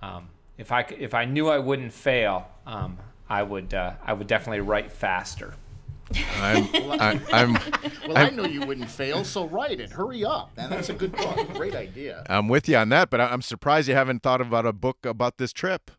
[0.01, 2.99] um, if I if I knew I wouldn't fail, um,
[3.29, 5.55] I would uh, I would definitely write faster.
[6.37, 6.69] I'm
[7.01, 7.53] I, I'm
[8.09, 9.91] Well, I know you wouldn't fail, so write it.
[9.91, 10.69] Hurry up, man.
[10.71, 11.55] That's a good book.
[11.55, 12.25] Great idea.
[12.29, 15.07] I'm with you on that, but I- I'm surprised you haven't thought about a book
[15.07, 15.91] about this trip.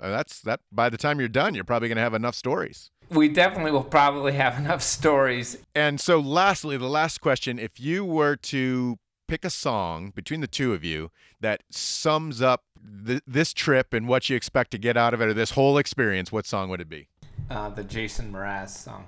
[0.00, 0.60] Uh, that's that.
[0.70, 2.90] By the time you're done, you're probably going to have enough stories.
[3.10, 5.58] We definitely will probably have enough stories.
[5.74, 10.46] And so, lastly, the last question: If you were to pick a song between the
[10.46, 11.10] two of you
[11.40, 12.62] that sums up
[13.06, 15.78] th- this trip and what you expect to get out of it, or this whole
[15.78, 17.08] experience, what song would it be?
[17.50, 19.04] Uh, the Jason Mraz song.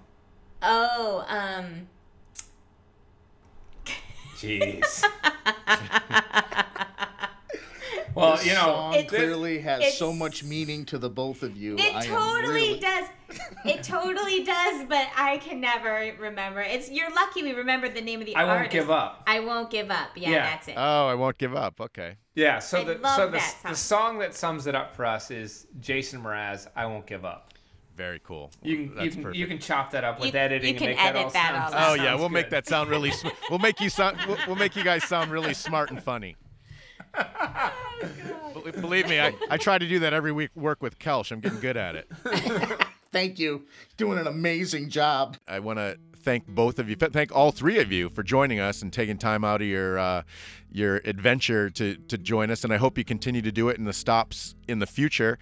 [0.63, 1.89] Oh, um,
[4.37, 5.05] Jeez.
[8.15, 11.77] well, you know, song It's- clearly has so much meaning to the both of you.
[11.79, 13.07] it I totally really- does.
[13.65, 16.61] It totally does, but I can never remember.
[16.61, 19.23] It's you're lucky we remembered the name of the I won't give up.
[19.27, 20.11] I won't give up.
[20.17, 20.43] Yeah, Yeah.
[20.47, 20.75] that's it.
[20.77, 21.81] Oh, I won't give up.
[21.81, 22.17] Okay.
[22.35, 22.59] yeah.
[22.59, 24.01] So I the love so the, that the song.
[24.15, 26.67] song that sums it up for us is Jason Mraz.
[26.75, 27.50] I won't give up.
[28.01, 28.51] Very cool.
[28.63, 29.37] You can you can, perfect.
[29.37, 31.33] you can chop that up with You- editing you and can make that all edit
[31.35, 31.75] that sound.
[31.75, 33.11] all Oh yeah, we'll make that sound really.
[33.11, 34.17] Sm- we'll make you sound.
[34.27, 36.37] We'll, we'll make you guys sound really smart and funny.
[37.15, 40.51] Bel- Believe me, I, I try to do that every week.
[40.55, 41.31] Work with Kelsh.
[41.31, 42.11] I'm getting good at it.
[43.13, 43.67] Thank you.
[43.99, 45.37] Doing an amazing job.
[45.47, 46.97] I want to thank both of you.
[46.97, 50.23] Thank all three of you for joining us and taking time out of your uh,
[50.71, 52.65] your adventure to to join us.
[52.65, 55.39] And I hope you continue to do it in the stops in the future.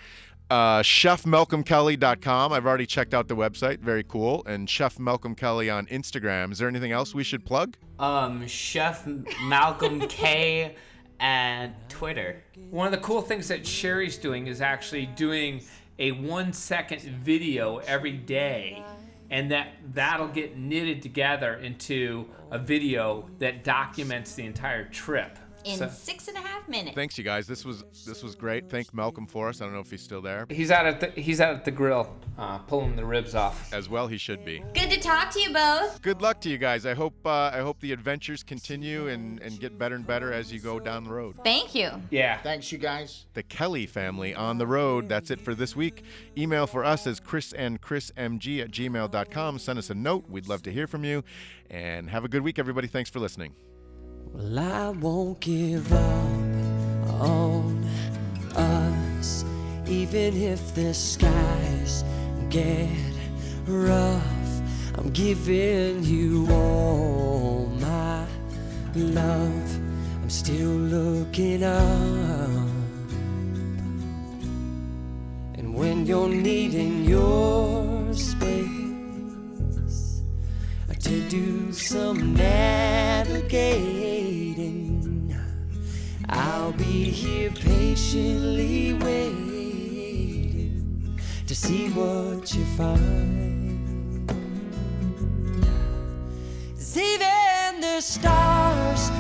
[0.51, 2.53] Uh, ChefMalcolmKelly.com.
[2.53, 3.81] I've already checked out the website.
[3.81, 4.43] Very cool.
[4.47, 6.53] And Chef Malcolm Kelly on Instagram.
[6.53, 7.77] Is there anything else we should plug?
[7.99, 9.07] Um, Chef
[9.43, 10.75] Malcolm K
[11.21, 12.43] at Twitter.
[12.71, 15.63] One of the cool things that Sherry's doing is actually doing
[15.99, 18.83] a one second video every day,
[19.31, 25.79] and that that'll get knitted together into a video that documents the entire trip in
[25.79, 26.95] So- six and a half minutes.
[26.95, 27.47] Thanks, you guys.
[27.47, 28.69] This was this was great.
[28.71, 29.61] Thank Malcolm for us.
[29.61, 30.47] I don't know if he's still there.
[30.51, 33.73] He's out at the he's out at the grill, uh, pulling the ribs off.
[33.73, 34.63] As well, he should be.
[34.75, 36.01] Good to talk to you both.
[36.03, 36.87] Good luck to you guys.
[36.87, 40.53] I hope uh, I hope the adventures continue and, and get better and better as
[40.53, 41.37] you go down the road.
[41.45, 41.91] Thank you.
[42.11, 42.39] Yeah.
[42.43, 43.27] Thanks, you guys.
[43.35, 45.09] The Kelly family on the road.
[45.09, 46.03] That's it for this week.
[46.37, 49.59] Email for us is chris and chrismg at gmail.com.
[49.59, 50.25] Send us a note.
[50.29, 51.25] We'd love to hear from you.
[51.71, 52.87] And have a good week, everybody.
[52.89, 53.55] Thanks for listening.
[54.39, 56.01] Well, I won't give up
[57.21, 57.85] on
[58.55, 59.45] us,
[59.89, 62.05] even if the skies
[62.49, 62.89] get
[63.67, 64.63] rough.
[64.95, 68.25] I'm giving you all my
[68.95, 69.77] love.
[70.23, 72.69] I'm still looking up.
[75.57, 78.88] And when you're needing your space,
[81.01, 83.39] to do some navigating.
[86.29, 89.59] I'll be here patiently waiting
[91.47, 93.29] to see what you find.
[96.99, 99.11] even the stars